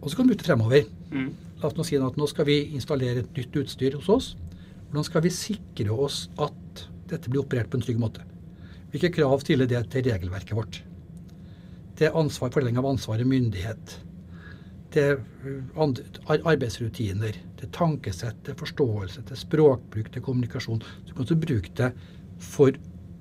[0.00, 0.86] Og så kan du bytte det fremover.
[1.12, 1.30] Mm.
[1.60, 4.28] La oss nå si at nå skal vi installere et nytt utstyr hos oss.
[4.88, 8.24] Hvordan skal vi sikre oss at dette blir operert på en trygg måte?
[8.90, 10.80] Hvilke krav stiller det til regelverket vårt?
[12.00, 13.98] Til ansvar, fordeling av ansvar og myndighet.
[14.90, 17.36] Til er arbeidsrutiner.
[17.36, 17.46] Det.
[17.60, 20.82] Til tankesett, til forståelse, til språkbruk, til kommunikasjon.
[21.06, 21.90] Så kan du bruke det
[22.40, 22.72] for,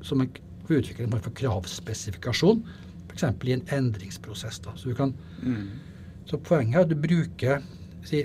[0.01, 0.31] som en,
[0.63, 2.63] for utvikling for kravspesifikasjon.
[3.19, 3.47] F.eks.
[3.49, 4.59] i en endringsprosess.
[4.65, 4.75] Da.
[4.75, 5.13] Så du kan
[6.29, 7.63] så poenget er at du bruker
[8.05, 8.23] si,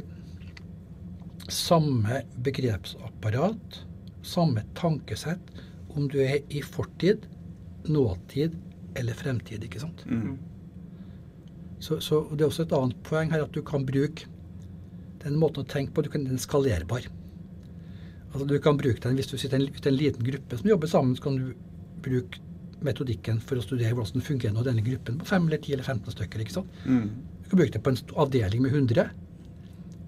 [1.48, 3.78] samme begrepsapparat,
[4.24, 5.52] samme tankesett,
[5.94, 7.24] om du er i fortid,
[7.88, 8.58] nåtid
[8.98, 9.64] eller fremtid.
[9.64, 10.04] ikke sant?
[10.06, 10.36] Mm.
[11.80, 14.28] Så, så Det er også et annet poeng her at du kan bruke
[15.24, 17.08] den måten å tenke på, du kan, den er skalerbar.
[18.32, 20.90] Altså Du kan bruke den hvis du sitter i en, en liten gruppe som jobber
[20.92, 21.54] sammen, så kan du
[22.04, 22.40] bruke
[22.84, 26.16] metodikken for å studere hvordan fungerer nå denne gruppen på 5 eller 10 eller 15
[26.16, 26.42] stykker.
[26.42, 26.80] ikke sant?
[26.84, 27.08] Mm.
[27.44, 29.10] Du kan bruke det på en avdeling med 100,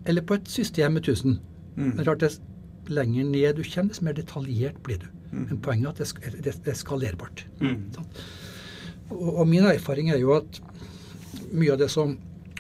[0.07, 1.39] eller på et system med 1000.
[1.77, 1.91] Mm.
[1.93, 2.41] Men klart, dess
[2.89, 5.09] lenger ned du kommer, dess mer detaljert blir du.
[5.33, 7.45] Men poenget er at det, det, det er skalerbart.
[7.61, 7.91] Mm.
[7.95, 8.23] Sant?
[9.11, 10.61] Og, og min erfaring er jo at
[11.53, 12.17] mye av det som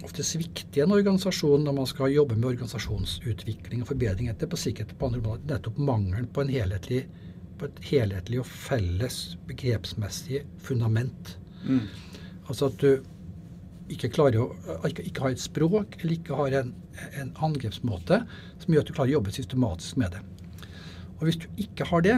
[0.07, 4.61] ofte svikter en organisasjon når man skal jobbe med organisasjonsutvikling og forbedring, det er på
[4.61, 7.07] sikkerhet på andre måter nettopp mangelen på, en helhetlig,
[7.59, 11.37] på et helhetlig og felles begrepsmessig fundament.
[11.65, 11.87] Mm.
[12.47, 16.73] Altså at du ikke klarer å ikke, ikke har et språk eller ikke har en,
[17.21, 18.23] en angrepsmåte
[18.63, 20.23] som gjør at du klarer å jobbe systematisk med det.
[21.17, 22.17] Og hvis du ikke har det,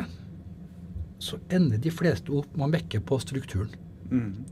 [1.23, 3.75] så ender de fleste opp med å mekke på strukturen.
[4.11, 4.47] Mm.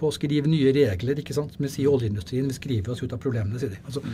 [0.00, 1.56] På å skrive nye regler, ikke sant.
[1.56, 3.80] Som vi sier i oljeindustrien, vi skriver oss ut av problemene, sier de.
[3.84, 4.04] Altså,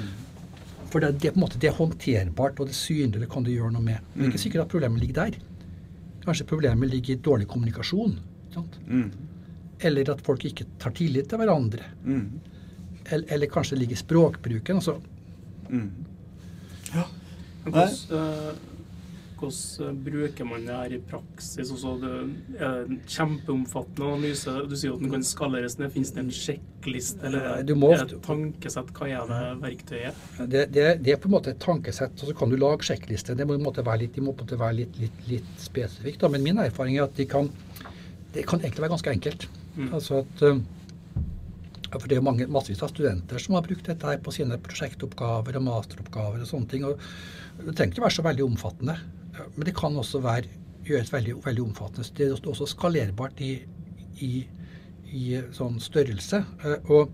[0.91, 4.03] For det, det, måte, det er håndterbart, og det synlige kan du gjøre noe med.
[4.15, 5.39] Men det er ikke sikkert at problemet ligger der.
[6.27, 8.19] Kanskje problemet ligger i dårlig kommunikasjon.
[8.55, 8.79] sant?
[8.89, 9.11] Mm.
[9.79, 11.85] Eller at folk ikke tar tillit til hverandre.
[12.05, 12.41] Mm.
[13.07, 14.77] Eller, eller kanskje det ligger i språkbruken.
[14.83, 15.01] altså
[15.69, 15.91] Mm.
[16.95, 17.03] Ja.
[17.65, 17.89] Hvordan,
[19.37, 21.70] hvordan eh, bruker man det her i praksis?
[21.75, 22.12] Også det
[22.61, 24.55] er en kjempeomfattende analyse.
[24.70, 25.92] Du sier at den kan skaleres ned.
[25.94, 28.92] Finnes det en sjekkliste eller må er det et tankesett?
[28.96, 30.22] Hva er det verktøyet?
[30.44, 33.37] det, det, det er på en måte et tankesett, og så kan du lage sjekklister.
[33.38, 36.22] Det må, være litt, de må på en måte være litt, litt, litt spesifikt.
[36.22, 36.33] Da.
[36.33, 37.51] Men min erfaring er at de kan,
[38.35, 39.49] det kan egentlig være ganske enkelt.
[39.77, 39.92] Mm.
[39.92, 40.64] Altså at, eh,
[41.96, 45.57] for Det er mange, massevis av studenter som har brukt dette her på sine prosjektoppgaver
[45.57, 46.40] og masteroppgaver.
[46.42, 46.99] og sånne ting, og
[47.57, 48.96] Det trenger ikke være så veldig omfattende,
[49.55, 50.51] men det kan også være,
[50.87, 52.12] gjøres veldig, veldig omfattende.
[52.16, 53.53] Det er også skalerbart i,
[54.22, 54.31] i,
[55.12, 55.25] i
[55.57, 56.42] sånn størrelse.
[56.64, 57.11] Eh, og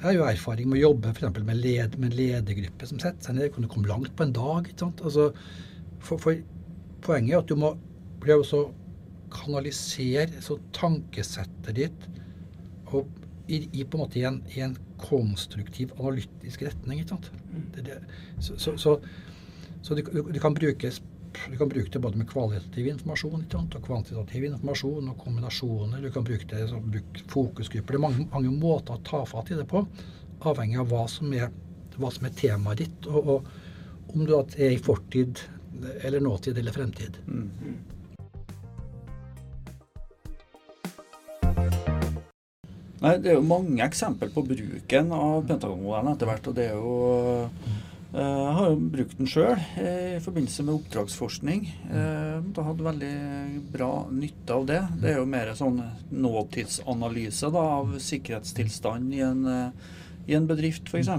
[0.00, 3.26] jeg har jo erfaring med å jobbe for med, led, med en ledergruppe som setter
[3.26, 3.48] seg ned.
[3.48, 4.68] Det kunne komme langt på en dag.
[4.68, 5.02] ikke sant?
[5.04, 5.30] Altså,
[6.00, 6.40] for, for
[7.00, 7.74] Poenget er at du må
[8.20, 8.64] prøve å
[9.32, 12.02] kanalisere så tankesettet ditt
[12.90, 13.08] og
[13.50, 17.00] i, i på en måte i en, i en konstruktiv, analytisk retning.
[17.00, 17.30] ikke sant?
[17.74, 18.18] Det, er det.
[18.38, 18.96] Så, så, så,
[19.82, 21.00] så du, det, det kan brukes
[21.50, 23.74] du kan bruke det både med kvalitativ informasjon sant?
[23.74, 26.02] og kvantitativ informasjon og kombinasjoner.
[26.02, 26.92] Du kan bruke det som
[27.30, 27.94] fokusgrupper.
[27.94, 29.84] Det er mange, mange måter å ta fatt i det på,
[30.40, 31.52] avhengig av hva som er,
[31.96, 35.42] hva som er temaet ditt, og, og om du er i fortid
[36.02, 37.20] eller nåtid eller fremtid.
[43.00, 46.48] Nei, Det er jo mange eksempler på bruken av Pentagon-modellen etter hvert.
[46.50, 47.48] og det er jo
[48.10, 51.60] Jeg har jo brukt den sjøl i forbindelse med oppdragsforskning.
[51.90, 53.10] Da hadde veldig
[53.70, 54.80] bra nytte av det.
[54.98, 55.78] Det er jo mer sånn
[56.10, 59.92] nåtidsanalyse da, av sikkerhetstilstand i en, eh,
[60.26, 61.10] i en bedrift, f.eks.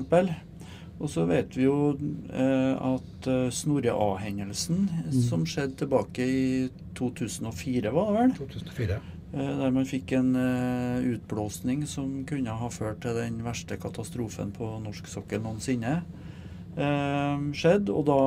[1.02, 1.94] Og så vet vi jo
[2.30, 4.84] eh, at eh, Snorre A-hendelsen,
[5.30, 6.44] som skjedde tilbake i
[7.00, 8.36] 2004, var det vel?
[8.44, 9.00] 2004.
[9.32, 14.52] Eh, Der man fikk en eh, utblåsning som kunne ha ført til den verste katastrofen
[14.54, 16.02] på norsk sokkel noensinne.
[16.78, 18.20] Eh, skjedd, og da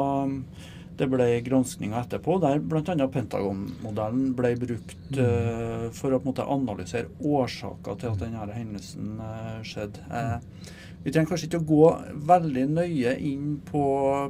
[0.99, 2.95] det ble granskninger etterpå, der bl.a.
[3.11, 9.19] Pentagon-modellen ble brukt eh, for å på en måte analysere årsaker til at denne hendelsen
[9.25, 10.05] eh, skjedde.
[10.15, 10.73] Eh,
[11.05, 11.89] vi trenger kanskje ikke å gå
[12.31, 13.85] veldig nøye inn på,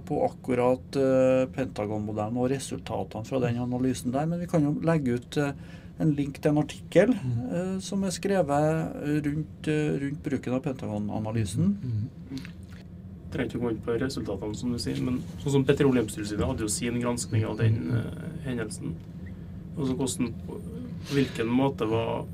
[0.09, 0.96] på akkurat
[1.55, 6.40] Pentagon-modellen og resultatene fra den analysen der, men vi kan jo legge ut en link
[6.42, 7.14] til en artikkel
[7.79, 8.90] som er skrevet
[9.29, 11.77] rundt, rundt bruken av Pentagon-analysen.
[13.35, 16.64] Trenger ikke å gå inn på resultatene, som du sier, men sånn som Petroleumstilsynet hadde
[16.66, 18.07] jo sin granskning av den uh,
[18.47, 18.94] hendelsen.
[19.75, 20.61] Altså hvordan, på
[21.12, 22.25] hvilken måte var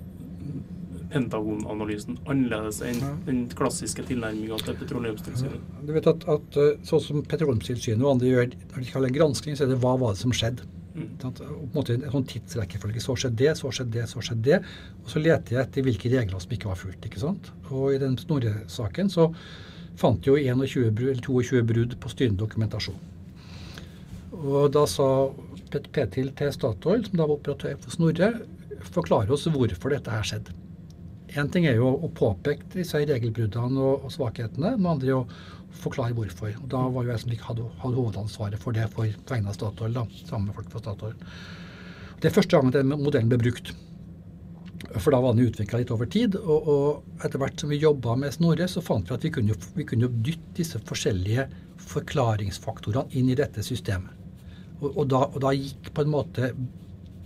[1.10, 3.14] Pentagon-analysen annerledes enn Ja.
[3.26, 5.64] den klassiske tilnærminga til Petroleumstilsynet?
[5.86, 9.16] Du vet at, at eh, sånn som Petroleumstilsynet og andre gjør når de kaller en
[9.16, 10.68] gransking, så er det hva var det som skjedde.
[10.94, 11.08] Mm.
[11.22, 13.02] På en måte en sånn tidsrekkefølge.
[13.02, 14.60] Så skjedde det, så skjedde det, så skjedde det.
[15.04, 17.06] Og så leter jeg etter hvilke regler som ikke var fulgt.
[17.06, 17.50] ikke sant?
[17.70, 19.30] Og i den Snorre-saken så
[20.00, 22.98] fant jo 21 brudd, eller 22 brudd på styrende dokumentasjon.
[24.40, 25.06] Og da sa
[25.92, 28.32] Petil til Statoil, som da var operatør for Snorre,
[28.90, 30.56] forklare oss hvorfor dette her skjedde.
[31.38, 35.26] Én ting er jo å påpeke disse regelbruddene og, og svakhetene, men andre er å
[35.82, 36.56] forklare hvorfor.
[36.56, 39.58] Og Da var jo jeg som ikke hadde, hadde hovedansvaret for det for vegne av
[39.58, 41.14] Statoil, da, sammen med folk fra Statoil.
[42.20, 43.70] Det er første gang den modellen ble brukt.
[44.88, 46.36] For da var den utvikla litt over tid.
[46.40, 49.56] Og, og etter hvert som vi jobba med Snorre, så fant vi at vi kunne,
[49.76, 51.46] vi kunne dytte disse forskjellige
[51.90, 54.16] forklaringsfaktorene inn i dette systemet.
[54.80, 56.52] Og, og, da, og da gikk på en måte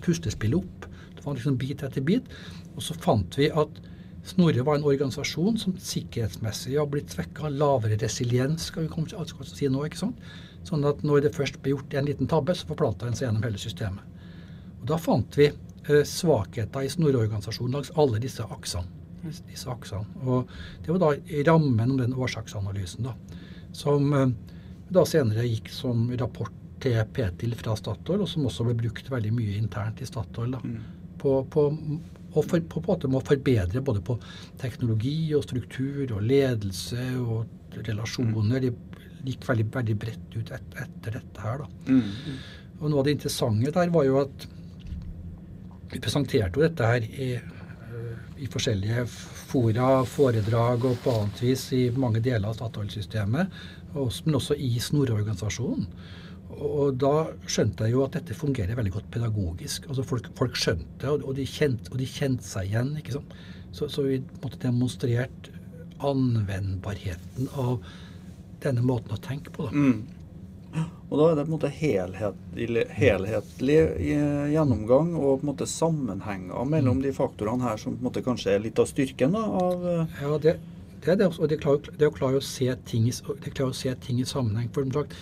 [0.04, 0.88] puslespillet opp.
[1.14, 2.30] Det var liksom bit etter bit.
[2.74, 3.82] Og så fant vi at
[4.24, 7.50] Snorre var en organisasjon som sikkerhetsmessig har blitt svekka.
[7.52, 9.84] Lavere resiliens, skal vi komme til skal si nå.
[9.84, 10.30] ikke sant?
[10.64, 13.44] Sånn at når det først ble gjort en liten tabbe, så forplanta den seg gjennom
[13.44, 14.00] hele systemet.
[14.80, 15.50] Og Da fant vi
[16.08, 18.88] svakheter i snororganisasjonen langs alle disse aksene.
[19.48, 20.04] Disse aksene.
[20.24, 20.50] Og
[20.84, 23.14] det var da rammen om den årsaksanalysen da,
[23.72, 24.34] som eh,
[24.94, 26.52] da senere gikk som rapport
[26.84, 30.50] til Petil fra Statoil, og som også ble brukt veldig mye internt i Statoil.
[30.52, 30.82] da, Mm.
[31.18, 31.62] på, på,
[32.34, 34.18] og for, på, en måte med å forbedre både på
[34.60, 37.46] teknologi og struktur og ledelse og
[37.86, 38.60] relasjoner.
[38.60, 38.72] De
[39.24, 41.62] gikk veldig, veldig bredt ut et, etter dette her.
[41.64, 41.68] da.
[41.88, 42.42] Mm.
[42.80, 44.46] Og noe av det interessante der var jo at
[45.94, 49.06] vi presenterte jo dette her i, øh, i forskjellige
[49.54, 53.58] fora, foredrag og på annet vis i mange deler av Statoil-systemet,
[53.94, 55.86] men også i snororganisasjonen.
[56.54, 57.12] Og da
[57.50, 59.88] skjønte jeg jo at dette fungerer veldig godt pedagogisk.
[59.88, 62.92] Altså Folk, folk skjønte, og, og, de kjente, kjent seg igjen.
[62.98, 63.34] ikke sant?
[63.74, 65.50] Så, så vi måtte demonstrert
[66.04, 67.80] anvendbarheten av
[68.62, 69.66] denne måten å tenke på.
[69.66, 69.74] da.
[69.74, 70.23] Mm.
[70.82, 75.68] Og da er det på en måte helhetlig, helhetlig eh, gjennomgang og på en måte
[75.70, 79.44] sammenhenger mellom de faktorene her som på en måte kanskje er litt av styrken da,
[79.60, 80.56] av eh, Ja, det,
[81.04, 81.30] det er det.
[81.38, 84.70] Og det, klarer, det å klare å se ting å se ting i sammenheng.
[84.74, 85.14] For sagt,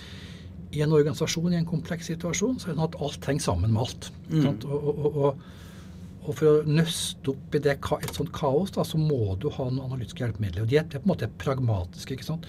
[0.73, 3.75] I en organisasjon i en kompleks situasjon så er det sånn at alt henger sammen
[3.75, 4.13] med alt.
[4.31, 4.47] Mm.
[4.49, 5.47] Og, og, og,
[6.23, 9.69] og, for å nøste opp i det, et sånt kaos, da, så må du ha
[9.69, 10.65] noen analytiske hjelpemidler.
[10.65, 12.17] Og de er, det er på en måte pragmatiske.
[12.17, 12.49] ikke sant?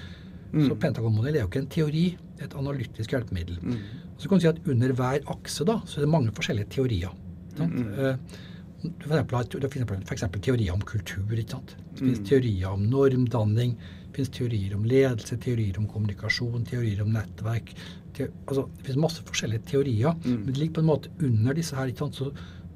[0.53, 0.67] Mm.
[0.69, 2.05] Så Pentagon-modell er jo ikke en teori,
[2.39, 3.57] et analytisk hjelpemiddel.
[3.63, 3.77] Mm.
[4.17, 7.09] Så kan du si at under hver akse da, så er det mange forskjellige teorier.
[7.57, 7.73] Sant?
[7.73, 7.93] Mm.
[7.97, 8.15] Eh,
[8.83, 11.23] du finnes for teorier om kultur.
[11.31, 11.75] ikke sant?
[11.93, 12.25] Det finnes Mm.
[12.25, 13.75] teorier om normdanning,
[14.11, 17.73] det finnes teorier om ledelse, teorier om kommunikasjon, teorier om nettverk.
[18.13, 20.43] Te altså, det finnes masse forskjellige teorier, Mm.
[20.43, 21.87] men det ligger på en måte under disse her.
[21.87, 22.13] ikke sant?
[22.15, 22.31] Så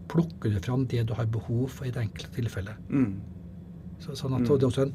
[0.07, 2.75] plukker du fram det du har behov for i det enkelte tilfellet.
[2.89, 3.19] Mm.
[3.99, 4.47] Så, sånn at Mm.
[4.47, 4.93] Det er også en,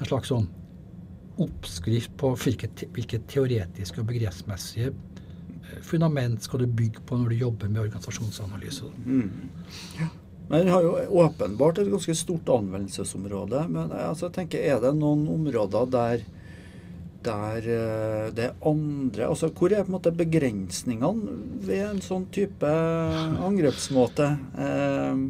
[0.00, 0.48] en slags sånn
[1.40, 7.44] oppskrift på hvilke, hvilke teoretiske og begrepsmessige eh, fundament skal du bygge på når du
[7.44, 8.90] jobber med organisasjonsanalyse.
[9.04, 9.30] Mm.
[10.00, 10.10] Ja.
[10.50, 13.62] Men det har jo åpenbart et ganske stort anvendelsesområde.
[13.70, 16.24] Men jeg altså, tenker, er det noen områder der,
[17.22, 22.26] der eh, det er andre altså Hvor er på en måte begrensningene ved en sånn
[22.34, 22.72] type
[23.46, 24.26] angrepsmåte?
[24.58, 25.22] Eh,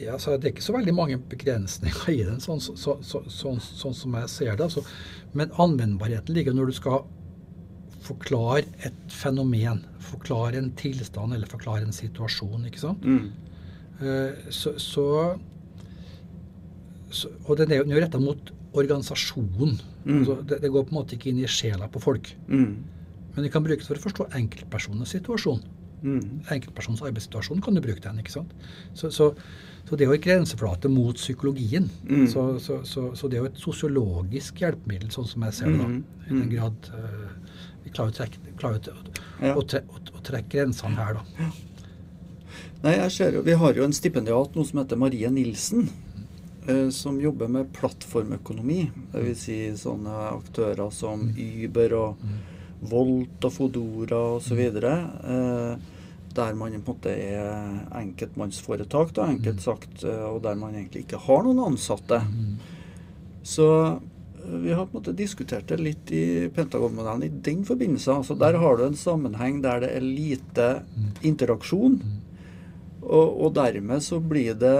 [0.00, 3.22] Ja, så Det er ikke så veldig mange begrensninger i den, sånn, så, så, så,
[3.28, 4.68] sånn, sånn som jeg ser det.
[4.68, 4.84] Altså.
[5.36, 7.04] Men anvendbarheten ligger når du skal
[8.04, 9.84] forklare et fenomen.
[10.10, 12.66] Forklare en tilstand eller forklare en situasjon.
[12.70, 13.04] ikke sant?
[13.04, 13.46] mm.
[14.00, 15.02] Uh, så, så,
[17.44, 19.74] Og den er jo, retta mot organisasjonen.
[20.06, 20.22] Mm.
[20.22, 22.32] Altså, det, det går på en måte ikke inn i sjela på folk.
[22.48, 22.78] Mm.
[23.34, 25.60] Men det kan brukes for å forstå enkeltpersonens situasjon.
[26.02, 26.40] Mm.
[26.50, 28.18] Enkeltpersonens arbeidssituasjon kan du bruke den.
[28.18, 28.52] ikke sant?
[28.94, 29.34] Så, så,
[29.88, 31.90] så det er jo en grenseflate mot psykologien.
[32.08, 32.26] Mm.
[32.28, 35.78] Så, så, så, så det er jo et sosiologisk hjelpemiddel, sånn som jeg ser det.
[35.78, 36.04] da, Mhm.
[36.26, 36.50] I den Mhm.
[36.54, 37.28] grad uh,
[37.84, 38.94] vi klarer å trekke, klarer å,
[39.42, 39.54] Ja.
[39.56, 41.50] å, tre, å, å trekke grensene her, da.
[42.82, 45.88] Nei, jeg ser jo, Vi har jo en stipendiat nå som heter Marie Nilsen.
[46.68, 48.90] eh, Som jobber med plattformøkonomi.
[49.12, 49.38] Dvs.
[49.38, 52.16] Si sånne aktører som Uber og
[52.80, 54.60] Volt og Fodora osv.
[54.60, 55.88] Eh,
[56.30, 61.04] der man på en måte er enkeltmannsforetak, da, enkelt sagt, eh, og der man egentlig
[61.04, 62.22] ikke har noen ansatte.
[63.42, 68.14] Så eh, vi har på en måte diskutert det litt i Pentagon-modellen i den forbindelse.
[68.22, 70.68] Altså Der har du en sammenheng der det er lite
[71.26, 72.00] interaksjon.
[73.00, 74.76] Og, og dermed så blir det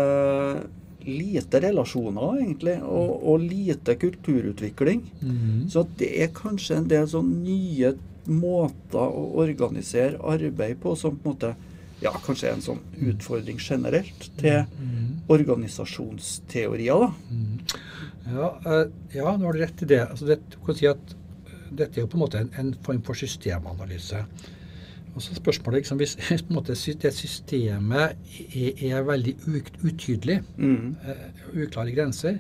[1.11, 5.03] lite relasjoner, egentlig, og, og lite kulturutvikling.
[5.21, 5.67] Mhm.
[5.73, 7.95] Så det er kanskje en del sånn nye
[8.31, 11.55] måter å organisere arbeid på som på en måte
[12.01, 12.79] ja, kanskje er en sånn
[13.11, 15.19] utfordring generelt til Mhm.
[15.29, 17.01] organisasjonsteorier.
[17.01, 17.13] da.
[17.31, 17.59] Mhm.
[18.37, 20.01] Ja, uh, ja, nå har du rett i det.
[20.11, 21.15] Altså, det du kan si at
[21.47, 24.25] eh, dette er jo på en måte en, en form for systemanalyse.
[25.15, 28.17] Og så spørsmålet liksom, Hvis på en måte, det systemet
[28.55, 29.37] er, er veldig
[29.85, 30.97] utydelig, Mm.
[31.05, 32.39] eh, uklare grenser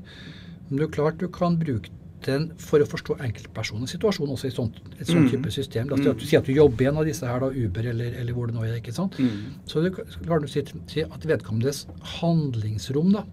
[0.68, 1.90] Men det er klart du kan bruke
[2.26, 5.30] den for å forstå enkeltpersonens situasjon også i sånt, et sånt Mm.
[5.30, 5.88] type system.
[5.88, 8.12] Si at du sier at du jobber i en av disse her, da, Uber eller,
[8.20, 8.76] eller hvor det nå er.
[8.76, 9.16] ikke sant?
[9.18, 9.54] Mm.
[9.66, 11.87] Så du klarer du å si, si at vedkommendes
[12.20, 13.24] handlingsrom, da,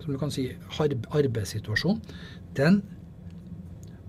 [0.00, 2.00] som du kan si arbeidssituasjon,
[2.56, 2.82] den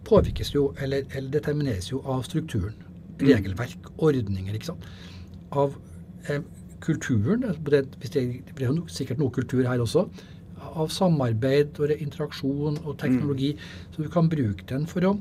[0.05, 2.73] påvirkes jo, eller, eller determineres jo av strukturen.
[3.19, 3.27] Mm.
[3.29, 4.85] Regelverk, ordninger, ikke sant.
[5.51, 5.75] Av
[6.29, 6.41] eh,
[6.83, 8.23] kulturen, det, hvis det,
[8.57, 10.07] det er sikkert noe kultur her også,
[10.73, 13.53] av samarbeid og interaksjon og teknologi.
[13.93, 15.13] Så du kan bruke den for å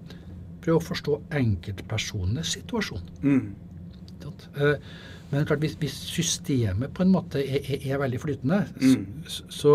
[0.63, 3.03] prøve å forstå enkeltpersonenes situasjon.
[3.23, 3.55] Mm.
[4.57, 4.77] Eh,
[5.33, 9.07] Men klart, hvis, hvis systemet på en måte er, er, er veldig flytende, Mm.
[9.27, 9.73] så, så,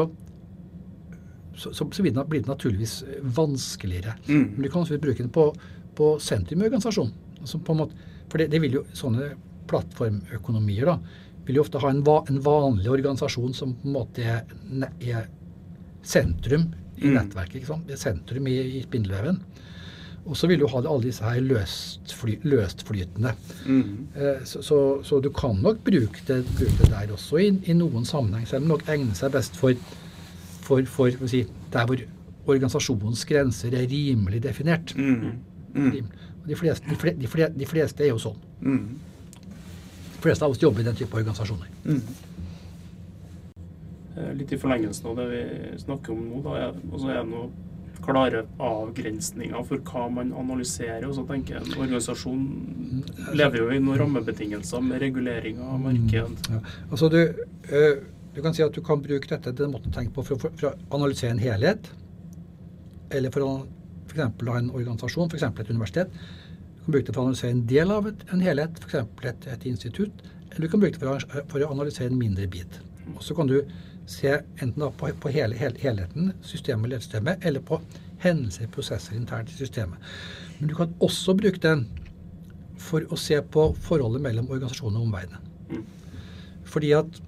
[1.57, 3.03] så, så, så blir det naturligvis
[3.35, 4.13] vanskeligere.
[4.27, 4.51] Mm.
[4.53, 5.47] Men du kan også bruke den på,
[5.97, 7.13] på sentrum i organisasjonen.
[7.41, 7.95] Altså måte,
[8.27, 9.31] for det, det vil jo, sånne
[9.67, 10.97] plattformøkonomier, da,
[11.47, 14.43] vil jo ofte ha en, va en, vanlig organisasjon som på en måte er,
[14.99, 15.29] er
[16.03, 17.13] sentrum i mm.
[17.15, 17.61] nettverket.
[17.61, 17.87] ikke sant?
[17.87, 19.39] Det er sentrum i, i spindelveven.
[20.27, 23.31] Og så vil du ha alle disse her løstfly, løstflytende.
[23.63, 24.07] Mm.
[24.15, 27.75] Eh, så, så, så, du kan nok bruke det, bruke det der også i, i,
[27.77, 29.77] noen sammenheng, selv om det nok egner seg best for,
[30.65, 32.03] for, for si, der hvor
[32.47, 34.93] organisasjonens grenser er rimelig definert.
[34.99, 35.39] Mm.
[35.77, 36.11] Mm.
[36.47, 38.39] De, fleste, de, fleste, de, fleste, de, fleste, er jo sånn.
[38.63, 38.87] Mm.
[40.15, 41.69] De fleste av oss jobber i den type organisasjoner.
[41.85, 42.01] Mm.
[44.17, 45.41] Eh, litt i forlengelsen av det vi
[45.83, 47.49] snakker om nå, da, er, altså er det noe
[48.07, 51.05] klare avgrensninger for hva man analyserer.
[51.09, 52.43] Og så tenker jeg En organisasjon
[53.37, 56.35] lever jo i noen rammebetingelser med regulering av marked.
[56.47, 56.61] Mm, ja.
[56.89, 57.21] Altså du,
[57.71, 58.03] øh,
[58.35, 60.41] du, kan si at du kan bruke dette til den måten å tenke på for,
[60.41, 61.91] for, for, å analysere en helhet.
[63.13, 63.51] Eller for å
[64.07, 64.23] f.eks.
[64.25, 65.45] av en organisasjon, f.eks.
[65.47, 66.17] et universitet.
[66.77, 69.27] Du kan bruke det for å analysere en del av et, en helhet, f.eks.
[69.27, 70.25] Et, et institutt.
[70.49, 72.79] Eller du kan bruke det for å, for å analysere en mindre bit.
[73.15, 73.59] Og så kan du
[74.07, 77.81] se enten på, på hele, hele, helheten, systemet eller ledsystemet, eller på
[78.23, 79.99] hendelser, prosesser internt i systemet.
[80.59, 81.85] Men du kan også bruke den
[82.81, 85.83] for å se på forholdet mellom organisasjonen og omverdenen.
[86.67, 87.19] Fordi at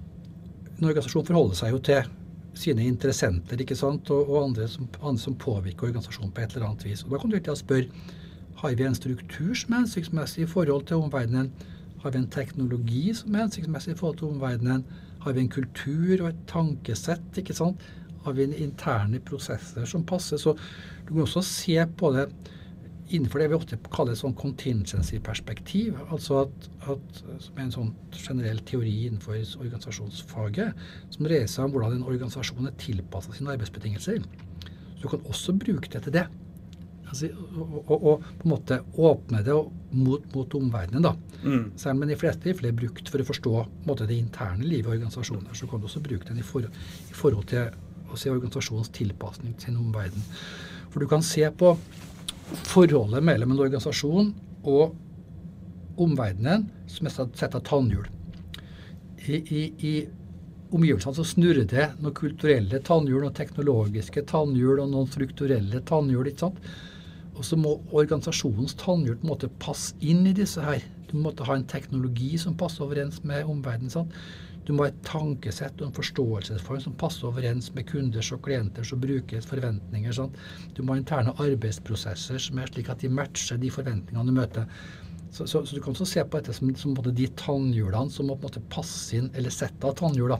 [0.78, 2.08] en organisasjon forholder seg jo til
[2.54, 4.10] sine interessenter ikke sant?
[4.10, 7.04] og, og andre, som, andre, som, påvirker organisasjonen på et eller annet vis.
[7.04, 8.18] Og Da kan du å spørre
[8.60, 11.48] har vi en struktur som er hensiktsmessig i forhold til omverdenen.
[12.02, 14.84] Har vi en teknologi som er hensiktsmessig i forhold til omverdenen?
[15.24, 17.38] Har vi en kultur og et tankesett?
[17.40, 17.80] ikke sant?
[18.24, 20.36] Har vi interne prosesser som passer?
[20.36, 20.56] Så
[21.06, 22.26] du kan også se på det
[23.10, 25.98] innenfor det vi ofte kaller et sånn contingency-perspektiv.
[26.08, 31.74] Altså at, at, som er en sånn generell teori innenfor organisasjonsfaget, som dreier seg om
[31.74, 34.22] hvordan en organisasjon er tilpassa sine arbeidsbetingelser.
[34.22, 36.28] Så du kan også bruke det til det.
[37.10, 37.26] Altså,
[37.58, 39.56] og, og, og, på en måte åpne det
[39.98, 41.02] mot, mot omverdenen.
[41.08, 41.14] da.
[41.42, 41.64] Mm.
[41.80, 43.54] Selv om den i fleste tilfeller er brukt for å forstå
[43.88, 47.16] måte, det interne livet i organisasjoner, så kan du også bruke den i, for, i
[47.16, 47.72] forhold til
[48.10, 50.22] å se organisasjonens tilpasning til sin omverden.
[50.90, 51.74] For du kan se på
[52.66, 54.32] forholdet mellom en organisasjon
[54.68, 54.96] og
[56.00, 58.06] omverdenen som er sett av tannhjul.
[59.28, 59.94] I, i, i
[60.74, 66.30] omgivelsene så snurrer det noen kulturelle tannhjul, noen teknologiske tannhjul og noen strukturelle tannhjul.
[66.30, 66.62] ikke sant?
[67.36, 70.82] Og så må organisasjonens tannhjul på en måte passe inn i disse her.
[71.10, 74.10] Du måtte ha en teknologi som passer overens med omverdenen.
[74.70, 78.92] Du må ha et tankesett og en forståelsesform som passer overens med kunders og klienters
[78.94, 80.12] og brukeres forventninger.
[80.14, 80.36] Sånn.
[80.76, 84.68] Du må ha interne arbeidsprosesser som er slik at de matcher de forventningene du møter.
[85.34, 88.36] Så, så, så du kan også se på dette som, som de tannhjulene som må
[88.36, 90.36] på en måte passe inn, eller settet av tannhjul,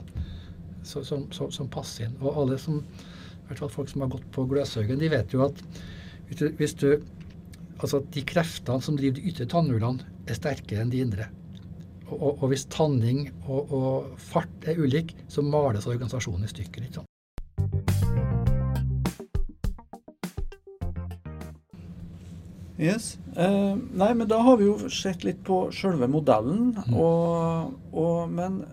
[0.87, 2.15] som, som, passer inn.
[2.23, 5.43] Og alle som, i hvert fall folk som har gått på Gløshaugen, de vet jo
[5.49, 5.59] at
[6.31, 7.03] hvis du,
[7.81, 11.27] altså De kreftene som driver de ytre tannhjulene, er sterkere enn de indre.
[12.11, 16.83] Og, og, og hvis tanning og, og, fart er ulik, så males organisasjonen i stykker.
[16.83, 17.07] ikke sant?
[22.81, 23.17] Yes.
[23.37, 26.73] Eh, nei, men da har vi jo sett litt på sjølve modellen.
[26.89, 26.97] Mm.
[26.97, 28.63] Og, men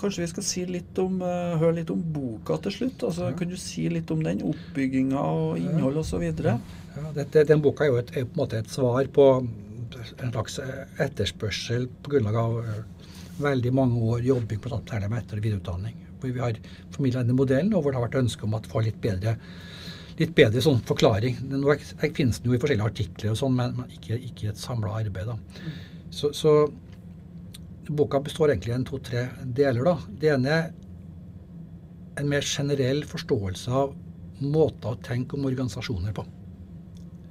[0.00, 3.02] kanskje vi skal si litt om, uh, høre litt om boka til slutt?
[3.04, 3.36] Altså, ja.
[3.36, 4.40] Kan du si litt om den?
[4.46, 6.24] Oppbygginga og innhold osv.?
[6.24, 6.56] Ja.
[6.98, 9.26] Ja, dette, den boka er jo et, er på en måte et svar på
[10.18, 10.58] en slags
[11.02, 13.08] etterspørsel på grunnlag av eh,
[13.42, 16.04] veldig mange år jobbing på særlig med etter- og videreutdanning.
[16.18, 16.58] Hvor vi har
[16.94, 19.36] formidla denne modellen, og hvor det har vært ønske om å få litt bedre,
[20.18, 21.38] litt bedre sånn forklaring.
[21.52, 21.76] Nå
[22.16, 25.30] finnes den jo i forskjellige artikler, og sånn, men ikke i et samla arbeid.
[25.30, 25.70] Da.
[26.10, 26.56] Så, så,
[27.88, 29.86] boka består egentlig av to-tre deler.
[29.86, 29.96] Da.
[30.20, 30.66] Det ene er
[32.18, 33.94] en mer generell forståelse av
[34.42, 36.26] måter å tenke om organisasjoner på.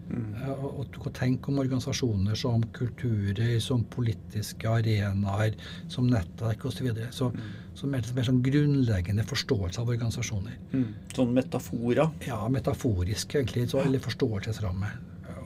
[0.08, 0.36] Mm.
[0.56, 5.58] Og du kan tenke om organisasjoner som kulturer, som politiske arenaer,
[5.92, 6.78] som nettverk osv.
[6.78, 7.12] Så, videre.
[7.12, 7.44] så mm.
[7.76, 10.58] så mer, mer sånn grunnleggende forståelse av organisasjoner.
[10.72, 10.88] Mm.
[11.16, 12.10] Sånn metaforer?
[12.28, 13.68] Ja, metaforisk egentlig.
[13.72, 14.92] Så, eller forståelsesramme.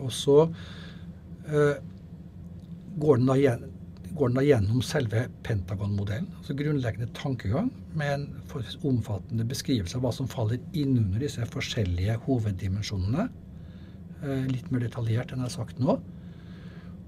[0.01, 1.75] Og så øh,
[3.01, 3.67] går, den igjen,
[4.11, 6.29] går, den da gjennom selve Pentagon-modellen.
[6.37, 8.27] altså Grunnleggende tankegang med en
[8.87, 13.29] omfattende beskrivelse av hva som faller innunder disse forskjellige hoveddimensjonene
[14.21, 15.95] litt mer detaljert enn jeg har sagt nå.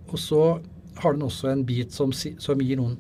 [0.10, 0.44] Og så
[1.02, 2.98] har den også en bit som, som gir noen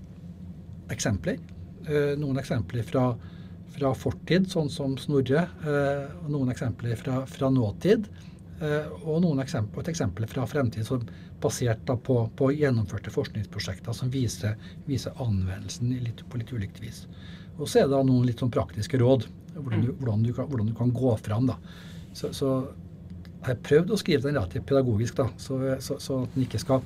[0.93, 1.39] eksempler.
[1.88, 3.11] Eh, noen eksempler fra,
[3.76, 5.47] fra, fortid, sånn som Snorre.
[5.66, 8.09] Eh, og noen eksempler fra, fra nåtid.
[8.64, 11.01] Og noen eksempler, et eksempel fra fremtid som
[11.43, 14.55] basert på, på, gjennomførte forskningsprosjekter som viser,
[14.88, 17.03] viser anvendelsen litt, på litt ulikt vis.
[17.57, 20.47] Og så er det da noen litt sånn praktiske råd hvordan du, hvordan du, kan,
[20.49, 21.49] hvordan du kan, gå fram.
[21.51, 21.57] da.
[22.16, 22.53] Så, så
[23.44, 26.62] jeg har prøvd å skrive den relativt pedagogisk, da, så, så, så, at den ikke
[26.62, 26.86] skal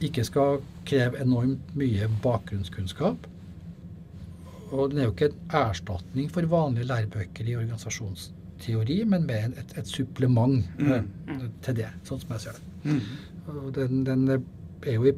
[0.00, 3.26] ikke skal kreve enormt mye bakgrunnskunnskap.
[4.70, 9.74] Og den er jo ikke en erstatning for vanlige lærebøker i organisasjonsteori, men mer et,
[9.76, 11.02] et supplement eh,
[11.66, 12.94] til det, sånn som jeg ser det.
[12.94, 13.02] Mm.
[13.50, 15.14] Og den, den er jo i,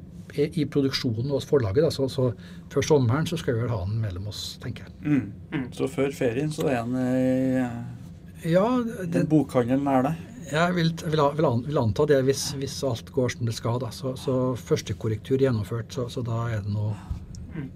[0.49, 2.31] i produksjonen hos forlaget, da, så, så
[2.73, 4.95] før sommeren så skal vi vel ha den mellom oss, tenker jeg.
[5.05, 5.27] Mm.
[5.53, 5.67] Mm.
[5.77, 8.02] Så før ferien så er den i
[8.45, 10.29] Ja, en den, bokhandel nær deg?
[10.53, 13.79] jeg vil, vil, vil, an, vil anta det hvis, hvis alt går som det skal.
[13.81, 13.89] da.
[13.95, 16.93] Så, så første korrektur gjennomført, så, så da er det noe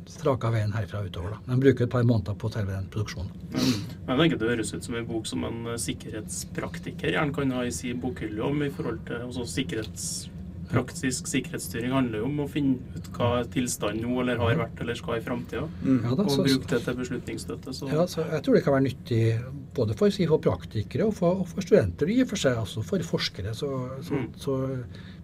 [0.08, 1.34] straka veien herfra utover.
[1.36, 1.40] da.
[1.50, 3.32] Men bruker et par måneder på selve den produksjonen.
[3.52, 7.52] Men jeg tenker Det høres ut som en bok som en eh, sikkerhetspraktiker gjerne kan
[7.56, 10.08] ha i sin bokhylle om i forhold til også sikkerhets,
[10.66, 14.98] Praktisk sikkerhetsstyring handler jo om å finne ut hva tilstanden nå eller har vært eller
[14.98, 16.00] skal i framtida, Mm.
[16.02, 17.74] Ja, og bruke det til beslutningsstøtte.
[17.76, 19.20] Så ja, så jeg tror det kan være nyttig
[19.76, 22.82] både for, si, for praktikere og for, og for studenter, i og for seg også
[22.86, 23.52] for forskere.
[23.54, 23.68] Så,
[24.08, 24.30] så, Mm.
[24.40, 24.56] så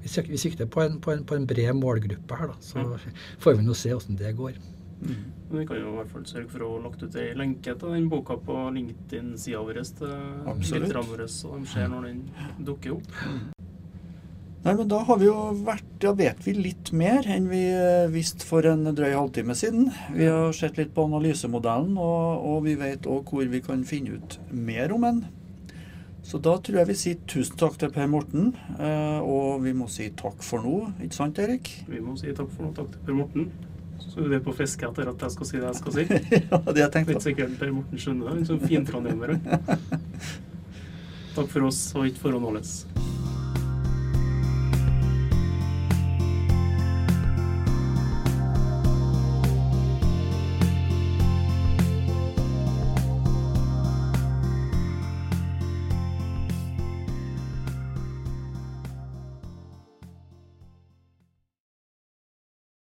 [0.03, 2.61] vi, sik- vi sikter på en, på, en, på en bred målgruppe her, da.
[2.61, 2.85] Så
[3.41, 4.61] får vi nå se åssen det går.
[5.03, 7.73] Men vi kan jo i hvert fall sørge for å ha lagt ut ei lenke
[7.75, 10.13] til den boka på LinkedIn-sida vår til
[10.47, 10.93] Absolutt.
[11.29, 12.21] så de ser når den
[12.65, 13.11] dukker opp.
[14.63, 15.37] Nei, men da har vi jo
[15.67, 19.89] vært, da vet vi litt mer enn vi eh, visste for en drøy halvtime siden.
[20.15, 24.21] Vi har sett litt på analysemodellen, og, og vi vet òg hvor vi kan finne
[24.21, 25.19] ut mer om den.
[26.23, 29.89] Så da tror jeg vi sier tusen takk til Per Morten, eh, og vi må
[29.91, 31.73] si takk for nå, ikke sant Erik?
[31.91, 32.77] Vi må si takk for noe.
[32.79, 33.51] Takk til Per Morten.
[34.03, 36.07] Så er vi på fiske etter at jeg skal si det jeg skal si.
[36.53, 37.19] ja, det jeg er tenkte.
[37.19, 38.37] ikke sikkert Per Morten skjønner det.
[38.37, 39.35] Han er så fin trondheimer.
[41.37, 42.83] Takk for oss, og ikke å nåles.